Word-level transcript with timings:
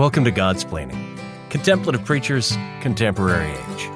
Welcome 0.00 0.24
to 0.24 0.32
Godsplaining, 0.32 1.20
Contemplative 1.50 2.02
Preachers, 2.06 2.56
Contemporary 2.80 3.50
Age. 3.50 3.90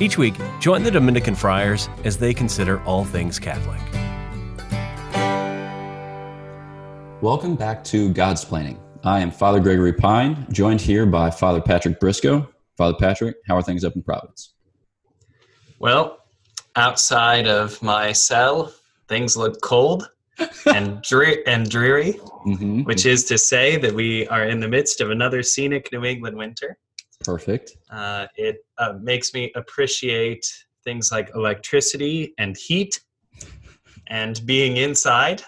Each 0.00 0.16
week, 0.16 0.32
join 0.58 0.84
the 0.84 0.90
Dominican 0.90 1.34
friars 1.34 1.90
as 2.04 2.16
they 2.16 2.32
consider 2.32 2.82
all 2.84 3.04
things 3.04 3.38
Catholic. 3.38 3.78
Welcome 7.20 7.56
back 7.56 7.84
to 7.84 8.10
Godsplaining. 8.14 8.78
I 9.04 9.20
am 9.20 9.30
Father 9.30 9.60
Gregory 9.60 9.92
Pine, 9.92 10.46
joined 10.50 10.80
here 10.80 11.04
by 11.04 11.30
Father 11.30 11.60
Patrick 11.60 12.00
Briscoe. 12.00 12.48
Father 12.78 12.96
Patrick, 12.98 13.36
how 13.46 13.54
are 13.54 13.62
things 13.62 13.84
up 13.84 13.94
in 13.94 14.02
Providence? 14.02 14.54
Well, 15.78 16.20
outside 16.74 17.46
of 17.46 17.82
my 17.82 18.12
cell, 18.12 18.72
things 19.08 19.36
look 19.36 19.60
cold 19.60 20.10
and, 20.66 21.02
dreary, 21.02 21.46
and 21.46 21.70
dreary, 21.70 22.20
Mm-hmm. 22.46 22.82
which 22.82 23.06
is 23.06 23.24
to 23.26 23.38
say 23.38 23.76
that 23.76 23.94
we 23.94 24.26
are 24.26 24.46
in 24.46 24.58
the 24.58 24.66
midst 24.66 25.00
of 25.00 25.10
another 25.10 25.44
scenic 25.44 25.92
New 25.92 26.04
England 26.04 26.36
winter. 26.36 26.76
Perfect. 27.20 27.76
Uh, 27.88 28.26
it 28.36 28.64
uh, 28.78 28.94
makes 29.00 29.32
me 29.32 29.52
appreciate 29.54 30.44
things 30.82 31.12
like 31.12 31.30
electricity 31.36 32.34
and 32.38 32.56
heat 32.56 33.00
and 34.08 34.44
being 34.44 34.78
inside. 34.78 35.42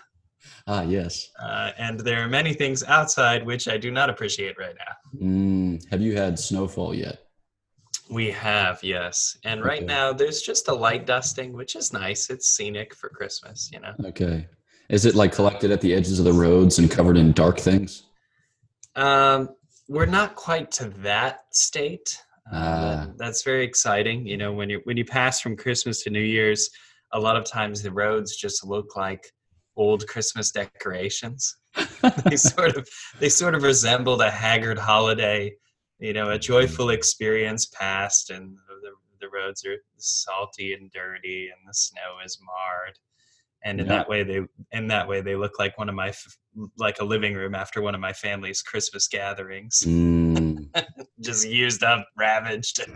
Ah, 0.68 0.82
yes. 0.82 1.30
Uh, 1.42 1.72
and 1.76 1.98
there 1.98 2.22
are 2.24 2.28
many 2.28 2.54
things 2.54 2.84
outside 2.84 3.44
which 3.44 3.66
I 3.66 3.76
do 3.76 3.90
not 3.90 4.08
appreciate 4.08 4.56
right 4.56 4.76
now. 4.78 5.26
Mm, 5.26 5.84
have 5.90 6.00
you 6.00 6.16
had 6.16 6.38
snowfall 6.38 6.94
yet? 6.94 7.18
We 8.08 8.30
have, 8.30 8.84
yes. 8.84 9.36
And 9.44 9.64
right 9.64 9.78
Okay. 9.82 9.86
now 9.86 10.12
there's 10.12 10.42
just 10.42 10.68
a 10.68 10.74
light 10.74 11.06
dusting, 11.06 11.52
which 11.52 11.74
is 11.74 11.92
nice. 11.92 12.30
It's 12.30 12.50
scenic 12.50 12.94
for 12.94 13.08
Christmas, 13.08 13.70
you 13.72 13.80
know. 13.80 13.94
Okay. 14.04 14.46
Is 14.88 15.06
it 15.06 15.14
like 15.14 15.32
collected 15.32 15.70
at 15.70 15.80
the 15.80 15.94
edges 15.94 16.18
of 16.18 16.24
the 16.24 16.32
roads 16.32 16.78
and 16.78 16.90
covered 16.90 17.16
in 17.16 17.32
dark 17.32 17.58
things? 17.58 18.04
Um, 18.96 19.50
we're 19.88 20.06
not 20.06 20.36
quite 20.36 20.70
to 20.72 20.88
that 21.02 21.44
state. 21.50 22.18
Uh, 22.52 23.06
that's 23.16 23.42
very 23.42 23.64
exciting. 23.64 24.26
You 24.26 24.36
know, 24.36 24.52
when 24.52 24.68
you 24.68 24.80
when 24.84 24.96
you 24.96 25.04
pass 25.04 25.40
from 25.40 25.56
Christmas 25.56 26.02
to 26.02 26.10
New 26.10 26.20
Year's, 26.20 26.70
a 27.12 27.18
lot 27.18 27.36
of 27.36 27.44
times 27.44 27.82
the 27.82 27.90
roads 27.90 28.36
just 28.36 28.64
look 28.64 28.96
like 28.96 29.32
old 29.76 30.06
Christmas 30.06 30.50
decorations. 30.50 31.56
they 32.24 32.36
sort 32.36 32.76
of 32.76 32.88
they 33.18 33.28
sort 33.28 33.54
of 33.54 33.62
resembled 33.62 34.20
a 34.20 34.30
haggard 34.30 34.78
holiday. 34.78 35.54
You 35.98 36.12
know, 36.12 36.30
a 36.30 36.38
joyful 36.38 36.90
experience 36.90 37.66
past, 37.66 38.30
and 38.30 38.56
the 38.82 38.90
the 39.20 39.28
roads 39.30 39.64
are 39.64 39.76
salty 39.96 40.74
and 40.74 40.90
dirty, 40.92 41.48
and 41.48 41.66
the 41.66 41.74
snow 41.74 42.18
is 42.24 42.38
marred. 42.44 42.98
And 43.64 43.80
in 43.80 43.86
Yeah. 43.86 43.92
that 43.98 44.08
way, 44.08 44.22
they 44.22 44.40
in 44.72 44.88
that 44.88 45.08
way 45.08 45.20
they 45.22 45.36
look 45.36 45.58
like 45.58 45.76
one 45.78 45.88
of 45.88 45.94
my 45.94 46.12
like 46.78 47.00
a 47.00 47.04
living 47.04 47.34
room 47.34 47.54
after 47.54 47.80
one 47.82 47.94
of 47.94 48.00
my 48.00 48.12
family's 48.12 48.62
Christmas 48.62 49.08
gatherings, 49.08 49.82
Mm. 49.86 50.68
just 51.20 51.48
used 51.48 51.82
up, 51.82 52.06
ravaged. 52.16 52.80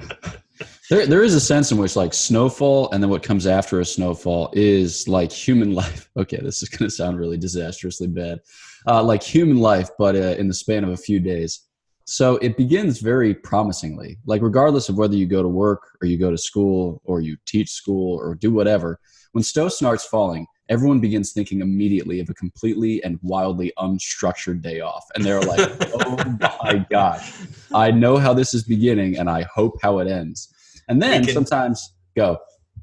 There, 0.91 1.07
there 1.07 1.23
is 1.23 1.35
a 1.35 1.41
sense 1.41 1.71
in 1.71 1.77
which 1.79 1.95
like 1.97 2.15
snowfall 2.15 2.91
and 2.91 3.03
then 3.03 3.11
what 3.11 3.23
comes 3.23 3.47
after 3.47 3.79
a 3.81 3.85
snowfall 3.85 4.51
is 4.55 5.07
like 5.07 5.31
human 5.31 5.73
life. 5.83 6.09
Okay, 6.17 6.39
this 6.43 6.63
is 6.63 6.69
going 6.71 6.89
to 6.89 6.95
sound 6.95 7.19
really 7.19 7.37
disastrously 7.37 8.07
bad. 8.09 8.39
Uh, 8.87 9.03
like 9.03 9.23
human 9.23 9.59
life, 9.59 9.89
but 9.99 10.17
uh, 10.17 10.35
in 10.41 10.49
the 10.49 10.55
span 10.55 10.83
of 10.85 10.91
a 10.91 10.97
few 10.97 11.21
days. 11.21 11.61
So 12.07 12.37
it 12.39 12.57
begins 12.57 13.01
very 13.01 13.35
promisingly. 13.35 14.19
Like 14.25 14.41
regardless 14.43 14.89
of 14.89 14.97
whether 14.97 15.15
you 15.15 15.27
go 15.27 15.43
to 15.43 15.49
work 15.49 15.83
or 16.01 16.09
you 16.09 16.17
go 16.19 16.31
to 16.31 16.39
school 16.39 17.03
or 17.05 17.21
you 17.21 17.37
teach 17.47 17.71
school 17.71 18.19
or 18.19 18.35
do 18.35 18.51
whatever, 18.53 18.99
when 19.33 19.45
snow 19.45 19.69
starts 19.69 20.07
falling, 20.07 20.47
everyone 20.69 21.01
begins 21.01 21.33
thinking 21.33 21.61
immediately 21.61 22.21
of 22.21 22.29
a 22.29 22.35
completely 22.35 23.03
and 23.05 23.19
wildly 23.23 23.73
unstructured 23.79 24.63
day 24.63 24.81
off, 24.81 25.05
and 25.15 25.25
they're 25.25 25.41
like, 25.41 25.71
"Oh 25.95 26.39
my 26.63 26.87
gosh." 26.91 27.33
I 27.75 27.91
know 27.91 28.17
how 28.17 28.33
this 28.33 28.55
is 28.55 28.63
beginning 28.65 29.19
and 29.19 29.28
I 29.28 29.43
hope 29.43 29.78
how 29.83 29.99
it 29.99 30.09
ends. 30.09 30.53
And 30.89 31.03
then 31.03 31.25
can- 31.25 31.34
sometimes 31.34 31.93
go, 32.17 32.39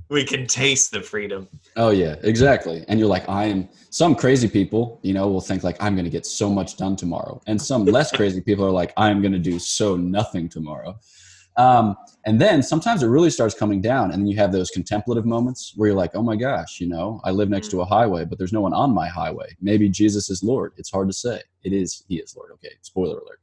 we 0.09 0.23
can 0.23 0.45
taste 0.45 0.91
the 0.91 1.01
freedom. 1.01 1.47
oh 1.77 1.89
yeah, 1.89 2.15
exactly. 2.21 2.85
And 2.87 2.99
you're 2.99 3.09
like, 3.09 3.27
I 3.27 3.45
am 3.45 3.67
some 3.89 4.13
crazy 4.13 4.47
people, 4.47 4.99
you 5.01 5.13
know, 5.13 5.27
will 5.27 5.41
think 5.41 5.63
like 5.63 5.81
I'm 5.81 5.95
gonna 5.95 6.09
get 6.09 6.25
so 6.25 6.49
much 6.49 6.77
done 6.77 6.95
tomorrow. 6.95 7.41
And 7.47 7.59
some 7.59 7.85
less 7.85 8.11
crazy 8.11 8.41
people 8.41 8.65
are 8.65 8.71
like, 8.71 8.93
I'm 8.97 9.21
gonna 9.21 9.39
do 9.39 9.57
so 9.57 9.95
nothing 9.95 10.47
tomorrow. 10.47 10.99
Um, 11.57 11.95
and 12.25 12.39
then 12.39 12.61
sometimes 12.61 13.03
it 13.03 13.07
really 13.07 13.29
starts 13.29 13.55
coming 13.55 13.81
down, 13.81 14.11
and 14.11 14.21
then 14.21 14.27
you 14.27 14.37
have 14.37 14.51
those 14.51 14.71
contemplative 14.71 15.25
moments 15.25 15.73
where 15.75 15.89
you're 15.89 15.97
like, 15.97 16.11
oh 16.15 16.23
my 16.23 16.35
gosh, 16.35 16.79
you 16.81 16.87
know, 16.87 17.21
I 17.23 17.31
live 17.31 17.49
next 17.49 17.69
to 17.69 17.81
a 17.81 17.85
highway, 17.85 18.25
but 18.25 18.37
there's 18.37 18.53
no 18.53 18.61
one 18.61 18.73
on 18.73 18.93
my 18.93 19.07
highway. 19.07 19.55
Maybe 19.61 19.87
Jesus 19.89 20.29
is 20.29 20.43
Lord. 20.43 20.73
It's 20.77 20.91
hard 20.91 21.07
to 21.07 21.13
say. 21.13 21.41
It 21.63 21.73
is, 21.73 22.03
he 22.07 22.17
is 22.17 22.35
Lord. 22.35 22.51
Okay, 22.53 22.73
spoiler 22.81 23.19
alert. 23.19 23.39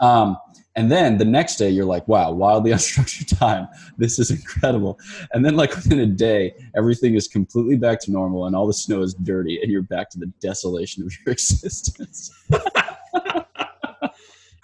Um, 0.00 0.36
and 0.74 0.92
then 0.92 1.16
the 1.16 1.24
next 1.24 1.56
day, 1.56 1.70
you're 1.70 1.86
like, 1.86 2.06
wow, 2.06 2.30
wildly 2.32 2.70
unstructured 2.72 3.38
time. 3.38 3.66
This 3.96 4.18
is 4.18 4.30
incredible. 4.30 4.98
And 5.32 5.44
then, 5.44 5.56
like, 5.56 5.74
within 5.74 6.00
a 6.00 6.06
day, 6.06 6.54
everything 6.76 7.14
is 7.14 7.28
completely 7.28 7.76
back 7.76 8.00
to 8.02 8.12
normal 8.12 8.46
and 8.46 8.54
all 8.54 8.66
the 8.66 8.74
snow 8.74 9.02
is 9.02 9.14
dirty 9.14 9.60
and 9.62 9.70
you're 9.70 9.82
back 9.82 10.10
to 10.10 10.18
the 10.18 10.26
desolation 10.40 11.02
of 11.02 11.12
your 11.24 11.32
existence. 11.32 12.30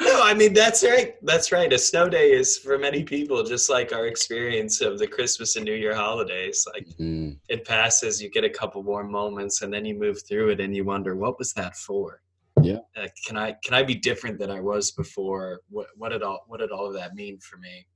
No, 0.05 0.23
I 0.23 0.35
mean 0.35 0.53
that's 0.53 0.83
right. 0.83 1.15
That's 1.23 1.53
right. 1.53 1.73
A 1.73 1.79
snow 1.79 2.09
day 2.09 2.33
is 2.33 2.59
for 2.59 2.79
many 2.79 3.05
people 3.05 3.43
just 3.43 3.71
like 3.71 3.93
our 3.93 4.07
experience 4.07 4.81
of 4.81 4.99
the 4.99 5.07
Christmas 5.07 5.57
and 5.57 5.65
New 5.65 5.75
Year 5.75 5.95
holidays. 5.95 6.67
Like 6.73 6.87
Mm, 6.99 7.37
it 7.49 7.65
passes, 7.65 8.23
you 8.23 8.31
get 8.31 8.45
a 8.45 8.51
couple 8.51 8.83
warm 8.83 9.11
moments, 9.11 9.63
and 9.63 9.73
then 9.73 9.85
you 9.85 9.99
move 9.99 10.19
through 10.29 10.51
it, 10.51 10.61
and 10.61 10.75
you 10.75 10.85
wonder 10.85 11.15
what 11.17 11.39
was 11.39 11.53
that 11.55 11.77
for? 11.77 12.21
Yeah. 12.63 12.79
Uh, 12.97 13.09
can 13.27 13.37
I 13.37 13.55
can 13.65 13.75
I 13.75 13.83
be 13.83 13.95
different 13.95 14.39
than 14.39 14.51
I 14.51 14.61
was 14.61 14.93
before? 14.93 15.61
What 15.69 15.89
what 15.97 16.11
did 16.11 16.23
all 16.23 16.45
what 16.49 16.61
did 16.61 16.71
all 16.71 16.87
of 16.87 16.95
that 16.95 17.15
mean 17.15 17.39
for 17.39 17.57
me? 17.59 17.87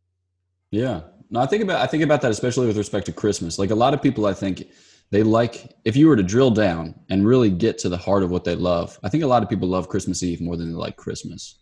yeah. 0.71 1.01
No, 1.31 1.41
I 1.41 1.47
think 1.47 1.63
about 1.63 1.81
I 1.81 1.87
think 1.87 2.05
about 2.05 2.21
that 2.23 2.31
especially 2.31 2.67
with 2.69 2.77
respect 2.77 3.07
to 3.07 3.13
Christmas. 3.13 3.59
Like 3.59 3.71
a 3.71 3.75
lot 3.75 3.95
of 3.95 4.03
people, 4.03 4.27
I 4.27 4.33
think 4.35 4.69
they 5.11 5.23
like 5.23 5.75
if 5.85 5.97
you 5.97 6.09
were 6.09 6.17
to 6.17 6.23
drill 6.23 6.51
down 6.51 6.95
and 7.11 7.27
really 7.27 7.51
get 7.51 7.79
to 7.79 7.89
the 7.89 7.97
heart 7.97 8.23
of 8.23 8.31
what 8.31 8.45
they 8.45 8.55
love. 8.55 8.99
I 9.03 9.09
think 9.09 9.23
a 9.25 9.27
lot 9.27 9.43
of 9.43 9.49
people 9.49 9.69
love 9.69 9.89
Christmas 9.89 10.23
Eve 10.23 10.41
more 10.41 10.57
than 10.57 10.71
they 10.71 10.79
like 10.79 10.97
Christmas 10.97 11.59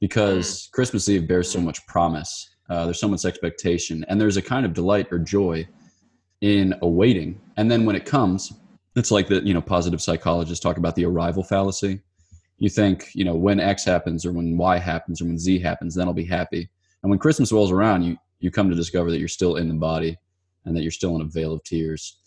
because 0.00 0.68
Christmas 0.72 1.08
Eve 1.08 1.28
bears 1.28 1.50
so 1.50 1.60
much 1.60 1.86
promise. 1.86 2.48
Uh, 2.68 2.84
there's 2.84 3.00
so 3.00 3.08
much 3.08 3.24
expectation, 3.24 4.04
and 4.08 4.20
there's 4.20 4.36
a 4.36 4.42
kind 4.42 4.64
of 4.64 4.72
delight 4.72 5.08
or 5.10 5.18
joy 5.18 5.66
in 6.40 6.74
awaiting. 6.82 7.40
And 7.56 7.70
then 7.70 7.84
when 7.84 7.96
it 7.96 8.06
comes, 8.06 8.52
it's 8.96 9.10
like 9.10 9.28
the 9.28 9.44
you 9.44 9.54
know 9.54 9.60
positive 9.60 10.00
psychologists 10.00 10.62
talk 10.62 10.76
about 10.76 10.96
the 10.96 11.04
arrival 11.04 11.42
fallacy. 11.42 12.00
You 12.58 12.68
think 12.68 13.10
you 13.14 13.24
know 13.24 13.34
when 13.34 13.60
X 13.60 13.84
happens 13.84 14.24
or 14.24 14.32
when 14.32 14.56
Y 14.56 14.78
happens 14.78 15.20
or 15.20 15.26
when 15.26 15.38
Z 15.38 15.58
happens, 15.60 15.94
then 15.94 16.06
I'll 16.08 16.14
be 16.14 16.24
happy. 16.24 16.68
And 17.02 17.10
when 17.10 17.18
Christmas 17.18 17.52
rolls 17.52 17.70
around, 17.70 18.02
you 18.02 18.16
you 18.40 18.50
come 18.50 18.70
to 18.70 18.76
discover 18.76 19.10
that 19.10 19.18
you're 19.18 19.28
still 19.28 19.56
in 19.56 19.68
the 19.68 19.74
body 19.74 20.16
and 20.64 20.76
that 20.76 20.82
you're 20.82 20.90
still 20.90 21.14
in 21.16 21.22
a 21.22 21.26
vale 21.26 21.52
of 21.52 21.62
tears. 21.64 22.18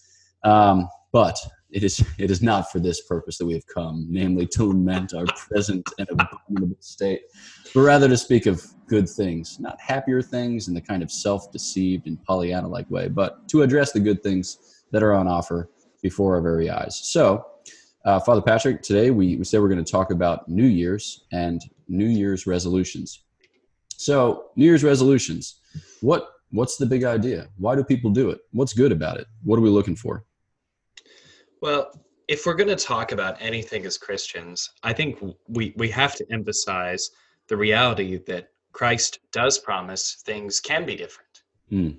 Um, 0.43 0.87
but 1.11 1.37
it 1.73 1.83
is 1.83 2.03
it 2.19 2.29
is 2.29 2.41
not 2.41 2.71
for 2.71 2.79
this 2.79 3.01
purpose 3.01 3.37
that 3.37 3.45
we 3.45 3.53
have 3.53 3.65
come, 3.67 4.05
namely 4.09 4.45
to 4.47 4.65
lament 4.65 5.13
our 5.13 5.25
present 5.25 5.87
and 5.97 6.07
abominable 6.09 6.77
state, 6.79 7.21
but 7.73 7.81
rather 7.81 8.07
to 8.07 8.15
speak 8.15 8.45
of 8.45 8.63
good 8.87 9.09
things, 9.09 9.59
not 9.59 9.79
happier 9.81 10.21
things 10.21 10.67
in 10.67 10.73
the 10.73 10.81
kind 10.81 11.01
of 11.01 11.11
self-deceived 11.11 12.05
and 12.05 12.23
Pollyanna-like 12.23 12.89
way, 12.91 13.07
but 13.07 13.47
to 13.49 13.63
address 13.63 13.91
the 13.91 13.99
good 13.99 14.21
things 14.21 14.83
that 14.91 15.01
are 15.01 15.13
on 15.13 15.27
offer 15.27 15.69
before 16.01 16.35
our 16.35 16.41
very 16.41 16.69
eyes. 16.69 16.95
So, 16.95 17.45
uh, 18.05 18.19
Father 18.19 18.41
Patrick, 18.41 18.83
today 18.83 19.09
we, 19.09 19.35
we 19.37 19.43
say 19.43 19.57
we're 19.57 19.69
going 19.69 19.83
to 19.83 19.91
talk 19.91 20.11
about 20.11 20.47
New 20.47 20.65
Year's 20.65 21.25
and 21.31 21.61
New 21.87 22.05
Year's 22.05 22.45
resolutions. 22.45 23.23
So, 23.97 24.45
New 24.55 24.65
Year's 24.65 24.83
resolutions. 24.83 25.59
What 26.01 26.29
what's 26.51 26.77
the 26.77 26.85
big 26.85 27.03
idea? 27.03 27.47
Why 27.57 27.75
do 27.75 27.83
people 27.83 28.11
do 28.11 28.29
it? 28.29 28.41
What's 28.51 28.73
good 28.73 28.91
about 28.91 29.17
it? 29.17 29.25
What 29.43 29.57
are 29.57 29.61
we 29.61 29.69
looking 29.69 29.95
for? 29.95 30.23
Well, 31.63 31.97
if 32.27 32.45
we're 32.45 32.55
going 32.55 32.75
to 32.75 32.75
talk 32.75 33.13
about 33.13 33.37
anything 33.39 33.85
as 33.85 33.97
Christians, 33.97 34.69
I 34.83 34.91
think 34.91 35.17
we, 35.47 35.73
we 35.77 35.87
have 35.91 36.13
to 36.15 36.25
emphasize 36.29 37.09
the 37.47 37.55
reality 37.55 38.17
that 38.27 38.49
Christ 38.73 39.19
does 39.31 39.59
promise 39.59 40.21
things 40.25 40.59
can 40.59 40.85
be 40.85 40.97
different. 40.97 41.43
Hmm. 41.69 41.89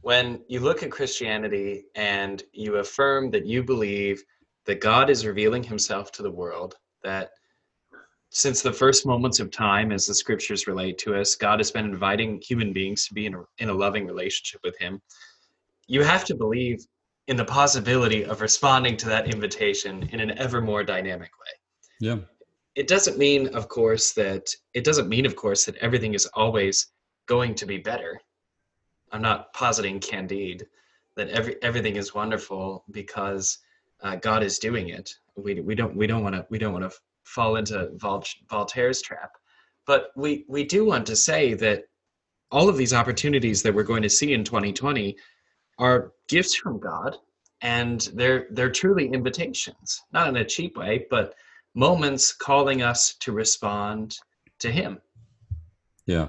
When 0.00 0.40
you 0.48 0.60
look 0.60 0.82
at 0.82 0.90
Christianity 0.90 1.84
and 1.94 2.42
you 2.54 2.76
affirm 2.76 3.30
that 3.32 3.44
you 3.44 3.62
believe 3.62 4.24
that 4.64 4.80
God 4.80 5.10
is 5.10 5.26
revealing 5.26 5.62
himself 5.62 6.10
to 6.12 6.22
the 6.22 6.30
world, 6.30 6.76
that 7.02 7.32
since 8.30 8.62
the 8.62 8.72
first 8.72 9.04
moments 9.04 9.38
of 9.38 9.50
time, 9.50 9.92
as 9.92 10.06
the 10.06 10.14
scriptures 10.14 10.66
relate 10.66 10.96
to 11.00 11.14
us, 11.14 11.34
God 11.34 11.60
has 11.60 11.70
been 11.70 11.84
inviting 11.84 12.40
human 12.40 12.72
beings 12.72 13.06
to 13.08 13.12
be 13.12 13.26
in 13.26 13.34
a, 13.34 13.42
in 13.58 13.68
a 13.68 13.74
loving 13.74 14.06
relationship 14.06 14.62
with 14.64 14.78
him, 14.78 15.02
you 15.88 16.02
have 16.02 16.24
to 16.24 16.34
believe 16.34 16.86
in 17.28 17.36
the 17.36 17.44
possibility 17.44 18.24
of 18.24 18.40
responding 18.40 18.96
to 18.98 19.06
that 19.08 19.32
invitation 19.32 20.08
in 20.12 20.20
an 20.20 20.36
ever 20.38 20.60
more 20.60 20.84
dynamic 20.84 21.30
way. 21.38 21.52
Yeah. 22.00 22.16
It 22.74 22.88
doesn't 22.88 23.18
mean, 23.18 23.54
of 23.54 23.68
course, 23.68 24.12
that 24.12 24.54
it 24.74 24.84
doesn't 24.84 25.08
mean, 25.08 25.26
of 25.26 25.36
course, 25.36 25.64
that 25.64 25.76
everything 25.76 26.14
is 26.14 26.26
always 26.34 26.88
going 27.26 27.54
to 27.54 27.66
be 27.66 27.78
better. 27.78 28.20
I'm 29.12 29.22
not 29.22 29.52
positing 29.54 30.00
candide 30.00 30.66
that 31.16 31.28
every 31.28 31.62
everything 31.62 31.96
is 31.96 32.14
wonderful 32.14 32.84
because 32.90 33.58
uh, 34.02 34.16
God 34.16 34.42
is 34.42 34.58
doing 34.58 34.88
it. 34.88 35.14
We 35.36 35.60
we 35.60 35.74
don't 35.74 35.96
we 35.96 36.06
don't 36.06 36.22
want 36.22 36.34
to 36.34 36.46
we 36.50 36.58
don't 36.58 36.72
want 36.72 36.90
to 36.90 36.96
fall 37.22 37.56
into 37.56 37.90
Vol- 37.94 38.24
Voltaire's 38.50 39.00
trap, 39.00 39.30
but 39.86 40.10
we 40.16 40.44
we 40.48 40.64
do 40.64 40.84
want 40.84 41.06
to 41.06 41.16
say 41.16 41.54
that 41.54 41.84
all 42.50 42.68
of 42.68 42.76
these 42.76 42.92
opportunities 42.92 43.62
that 43.62 43.74
we're 43.74 43.82
going 43.82 44.02
to 44.02 44.10
see 44.10 44.32
in 44.32 44.44
2020 44.44 45.16
are 45.78 46.12
gifts 46.28 46.54
from 46.54 46.78
God 46.78 47.16
and 47.64 48.10
they're 48.14 48.46
they're 48.50 48.70
truly 48.70 49.08
invitations 49.08 50.02
not 50.12 50.28
in 50.28 50.36
a 50.36 50.44
cheap 50.44 50.76
way 50.76 51.06
but 51.10 51.34
moments 51.74 52.32
calling 52.32 52.82
us 52.82 53.14
to 53.20 53.32
respond 53.32 54.16
to 54.60 54.70
him. 54.70 55.00
Yeah. 56.06 56.28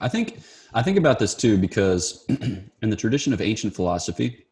I 0.00 0.08
think 0.08 0.40
i 0.74 0.82
think 0.82 0.98
about 0.98 1.18
this 1.18 1.34
too 1.34 1.56
because 1.56 2.24
in 2.28 2.90
the 2.90 2.96
tradition 2.96 3.32
of 3.32 3.40
ancient 3.40 3.74
philosophy 3.74 4.46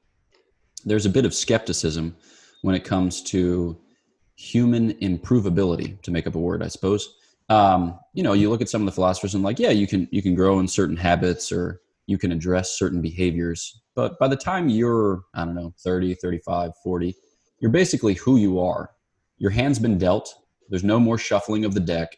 there's 0.84 1.06
a 1.06 1.10
bit 1.10 1.26
of 1.26 1.34
skepticism 1.34 2.16
when 2.62 2.75
it 2.75 2.84
comes 2.84 3.22
to 3.22 3.78
human 4.37 4.92
improvability 5.00 6.00
to 6.02 6.10
make 6.10 6.26
up 6.26 6.34
a 6.34 6.38
word 6.38 6.62
i 6.62 6.69
suppose. 6.69 7.16
Um, 7.48 7.98
you 8.14 8.22
know 8.22 8.32
you 8.32 8.48
look 8.48 8.62
at 8.62 8.69
some 8.69 8.82
of 8.82 8.87
the 8.87 8.92
philosophers 8.92 9.34
and 9.34 9.42
like 9.42 9.58
yeah 9.58 9.70
you 9.70 9.88
can 9.88 10.06
you 10.12 10.22
can 10.22 10.37
grow 10.37 10.60
in 10.60 10.69
certain 10.69 10.96
habits 10.96 11.50
or 11.50 11.81
you 12.06 12.16
can 12.16 12.31
address 12.31 12.78
certain 12.78 13.02
behaviors 13.02 13.82
but 14.00 14.19
by 14.19 14.29
the 14.29 14.37
time 14.37 14.69
you're 14.69 15.23
i 15.35 15.44
don't 15.44 15.55
know 15.55 15.73
30 15.79 16.14
35 16.14 16.73
40 16.82 17.14
you're 17.61 17.70
basically 17.70 18.14
who 18.14 18.37
you 18.37 18.58
are. 18.58 18.91
Your 19.38 19.50
hand's 19.50 19.79
been 19.79 19.99
dealt. 19.99 20.35
There's 20.69 20.85
no 20.85 20.99
more 20.99 21.19
shuffling 21.19 21.64
of 21.64 21.75
the 21.75 21.81
deck. 21.81 22.17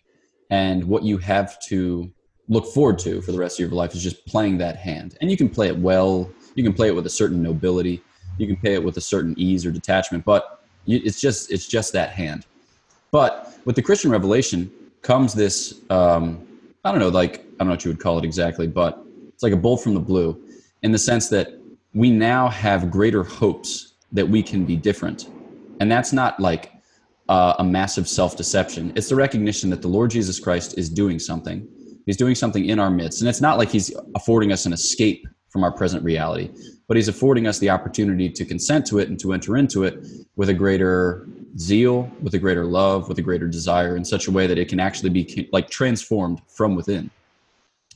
And 0.51 0.85
what 0.85 1.03
you 1.03 1.19
have 1.19 1.61
to 1.65 2.11
look 2.49 2.67
forward 2.67 2.99
to 3.01 3.21
for 3.23 3.33
the 3.33 3.39
rest 3.39 3.59
of 3.59 3.67
your 3.67 3.77
life 3.77 3.95
is 3.95 4.03
just 4.03 4.25
playing 4.27 4.59
that 4.59 4.77
hand. 4.77 5.17
And 5.21 5.31
you 5.31 5.37
can 5.37 5.49
play 5.49 5.69
it 5.69 5.77
well. 5.77 6.31
You 6.55 6.63
can 6.63 6.73
play 6.73 6.89
it 6.89 6.95
with 6.95 7.07
a 7.07 7.11
certain 7.11 7.43
nobility. 7.43 8.03
You 8.39 8.47
can 8.47 8.57
play 8.57 8.75
it 8.75 8.83
with 8.83 8.97
a 8.97 9.01
certain 9.01 9.35
ease 9.37 9.67
or 9.67 9.71
detachment. 9.71 10.25
But 10.25 10.61
it's 10.87 11.21
just 11.21 11.51
it's 11.51 11.67
just 11.67 11.93
that 11.93 12.11
hand. 12.11 12.47
But 13.11 13.55
with 13.65 13.77
the 13.77 13.83
christian 13.83 14.11
revelation 14.11 14.69
comes 15.03 15.35
this 15.35 15.81
um, 15.89 16.45
i 16.85 16.91
don't 16.91 16.99
know 16.99 17.11
like 17.11 17.39
i 17.39 17.59
don't 17.59 17.69
know 17.69 17.75
what 17.75 17.85
you 17.85 17.93
would 17.93 18.01
call 18.01 18.19
it 18.19 18.25
exactly 18.25 18.67
but 18.67 19.05
it's 19.29 19.45
like 19.45 19.53
a 19.53 19.57
bolt 19.57 19.81
from 19.81 19.95
the 19.95 20.01
blue 20.01 20.37
in 20.83 20.91
the 20.91 20.99
sense 20.99 21.29
that 21.29 21.62
we 21.95 22.11
now 22.11 22.49
have 22.49 22.91
greater 22.91 23.23
hopes 23.23 23.95
that 24.13 24.29
we 24.29 24.43
can 24.43 24.65
be 24.65 24.77
different. 24.77 25.29
And 25.81 25.91
that's 25.91 26.13
not 26.13 26.39
like 26.39 26.73
uh, 27.29 27.55
a 27.59 27.65
massive 27.65 28.09
self-deception. 28.09 28.93
It's 28.97 29.09
the 29.09 29.17
recognition 29.17 29.71
that 29.71 29.83
the 29.83 29.89
lord 29.89 30.11
jesus 30.11 30.39
christ 30.39 30.77
is 30.79 30.89
doing 30.89 31.19
something. 31.19 31.69
He's 32.07 32.17
doing 32.17 32.35
something 32.35 32.65
in 32.67 32.79
our 32.79 32.91
midst. 32.91 33.21
And 33.23 33.29
it's 33.29 33.41
not 33.41 33.59
like 33.59 33.71
he's 33.71 33.95
affording 34.15 34.53
us 34.53 34.67
an 34.67 34.73
escape 34.73 35.27
from 35.49 35.63
our 35.65 35.73
present 35.73 36.03
reality 36.03 36.51
but 36.93 36.97
he's 36.99 37.09
affording 37.09 37.47
us 37.47 37.59
the 37.59 37.71
opportunity 37.71 38.29
to 38.29 38.45
consent 38.45 38.85
to 38.85 38.99
it 38.99 39.09
and 39.09 39.19
to 39.19 39.33
enter 39.33 39.57
into 39.57 39.85
it 39.85 40.07
with 40.37 40.51
a 40.51 40.53
greater 40.53 41.27
zeal 41.57 42.11
with 42.21 42.35
a 42.35 42.39
greater 42.39 42.67
love 42.67 43.09
with 43.09 43.19
a 43.19 43.23
greater 43.23 43.49
desire 43.49 43.97
in 43.97 44.05
such 44.05 44.27
a 44.27 44.31
way 44.31 44.47
that 44.47 44.59
it 44.59 44.69
can 44.69 44.79
actually 44.79 45.09
be 45.09 45.49
like 45.53 45.71
transformed 45.71 46.43
from 46.49 46.75
within. 46.75 47.11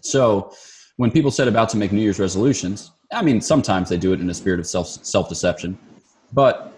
So 0.00 0.50
when 0.96 1.10
people 1.10 1.30
set 1.30 1.46
about 1.46 1.68
to 1.70 1.76
make 1.76 1.92
new 1.92 2.00
year's 2.00 2.18
resolutions 2.18 2.92
i 3.12 3.22
mean 3.22 3.40
sometimes 3.40 3.88
they 3.88 3.96
do 3.96 4.12
it 4.12 4.20
in 4.20 4.28
a 4.30 4.34
spirit 4.34 4.60
of 4.60 4.66
self 4.66 4.86
self-deception 4.86 5.78
but 6.32 6.72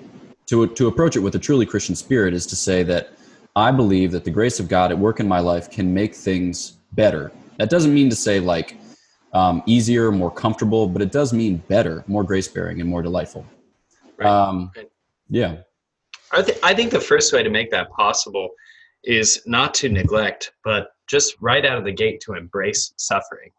to, 0.47 0.67
to 0.67 0.89
approach 0.89 1.17
it 1.17 1.21
with 1.21 1.35
a 1.35 1.39
truly 1.39 1.67
christian 1.67 1.95
spirit 1.95 2.35
is 2.35 2.47
to 2.47 2.57
say 2.57 2.83
that 2.83 3.11
i 3.57 3.71
believe 3.71 4.13
that 4.13 4.25
the 4.25 4.31
grace 4.31 4.61
of 4.61 4.69
god 4.69 4.91
at 4.91 4.99
work 4.99 5.21
in 5.21 5.29
my 5.29 5.41
life 5.41 5.71
can 5.71 5.93
make 5.93 6.15
things 6.15 6.79
better 6.93 7.31
that 7.59 7.71
doesn't 7.71 7.93
mean 7.95 8.09
to 8.11 8.17
say 8.17 8.41
like 8.41 8.77
um, 9.35 9.63
easier 9.67 10.11
more 10.11 10.31
comfortable 10.31 10.89
but 10.89 11.03
it 11.03 11.13
does 11.13 11.33
mean 11.35 11.59
better 11.69 12.03
more 12.07 12.25
grace 12.25 12.49
bearing 12.49 12.81
and 12.81 12.89
more 12.89 13.03
delightful 13.03 13.45
right. 14.17 14.27
Um, 14.27 14.71
right. 14.75 14.91
yeah 15.29 15.59
I, 16.33 16.43
th- 16.43 16.59
I 16.63 16.75
think 16.75 16.91
the 16.91 17.01
first 17.01 17.33
way 17.33 17.43
to 17.43 17.51
make 17.51 17.71
that 17.71 17.91
possible 17.91 18.51
is 19.05 19.43
not 19.47 19.75
to 19.75 19.89
neglect, 19.89 20.53
but 20.65 20.91
just 21.09 21.37
right 21.41 21.65
out 21.65 21.79
of 21.79 21.85
the 21.85 21.93
gate 21.93 22.21
to 22.23 22.35
embrace 22.35 22.93
suffering. 22.97 23.51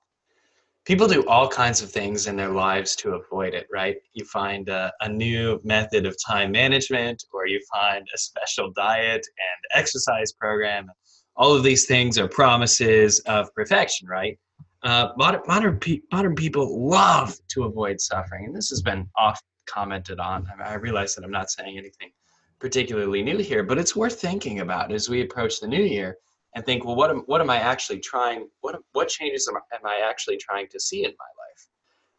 People 0.85 1.07
do 1.07 1.25
all 1.27 1.47
kinds 1.47 1.81
of 1.81 1.91
things 1.91 2.25
in 2.27 2.35
their 2.35 2.49
lives 2.49 2.95
to 2.97 3.13
avoid 3.13 3.53
it, 3.53 3.67
right? 3.71 3.97
You 4.13 4.25
find 4.25 4.69
a, 4.69 4.91
a 5.01 5.09
new 5.09 5.59
method 5.63 6.05
of 6.05 6.15
time 6.25 6.51
management, 6.51 7.23
or 7.31 7.45
you 7.47 7.59
find 7.71 8.07
a 8.13 8.17
special 8.17 8.71
diet 8.71 9.25
and 9.25 9.79
exercise 9.79 10.33
program. 10.33 10.87
All 11.35 11.53
of 11.53 11.63
these 11.63 11.85
things 11.85 12.17
are 12.17 12.27
promises 12.27 13.19
of 13.21 13.53
perfection, 13.53 14.07
right? 14.07 14.37
Uh, 14.81 15.09
modern 15.17 15.41
modern, 15.45 15.77
pe- 15.79 16.01
modern 16.11 16.35
people 16.35 16.89
love 16.89 17.37
to 17.49 17.65
avoid 17.65 17.99
suffering, 17.99 18.45
and 18.45 18.55
this 18.55 18.69
has 18.69 18.81
been 18.81 19.07
oft 19.17 19.43
commented 19.67 20.19
on. 20.19 20.47
I, 20.59 20.71
I 20.71 20.73
realize 20.75 21.13
that 21.15 21.23
I'm 21.23 21.31
not 21.31 21.51
saying 21.51 21.77
anything 21.77 22.11
particularly 22.59 23.21
new 23.21 23.37
here, 23.37 23.63
but 23.63 23.77
it's 23.77 23.95
worth 23.95 24.19
thinking 24.19 24.59
about 24.59 24.91
as 24.91 25.09
we 25.09 25.21
approach 25.21 25.59
the 25.59 25.67
new 25.67 25.81
year 25.83 26.17
and 26.55 26.65
think, 26.65 26.85
well, 26.85 26.95
what 26.95 27.09
am, 27.09 27.19
what 27.27 27.41
am 27.41 27.49
I 27.49 27.57
actually 27.57 27.99
trying? 27.99 28.47
What, 28.61 28.79
what 28.93 29.07
changes 29.07 29.47
am, 29.47 29.55
am 29.73 29.85
I 29.85 30.01
actually 30.07 30.37
trying 30.37 30.67
to 30.69 30.79
see 30.79 31.03
in 31.03 31.11
my 31.11 31.25
life? 31.25 31.67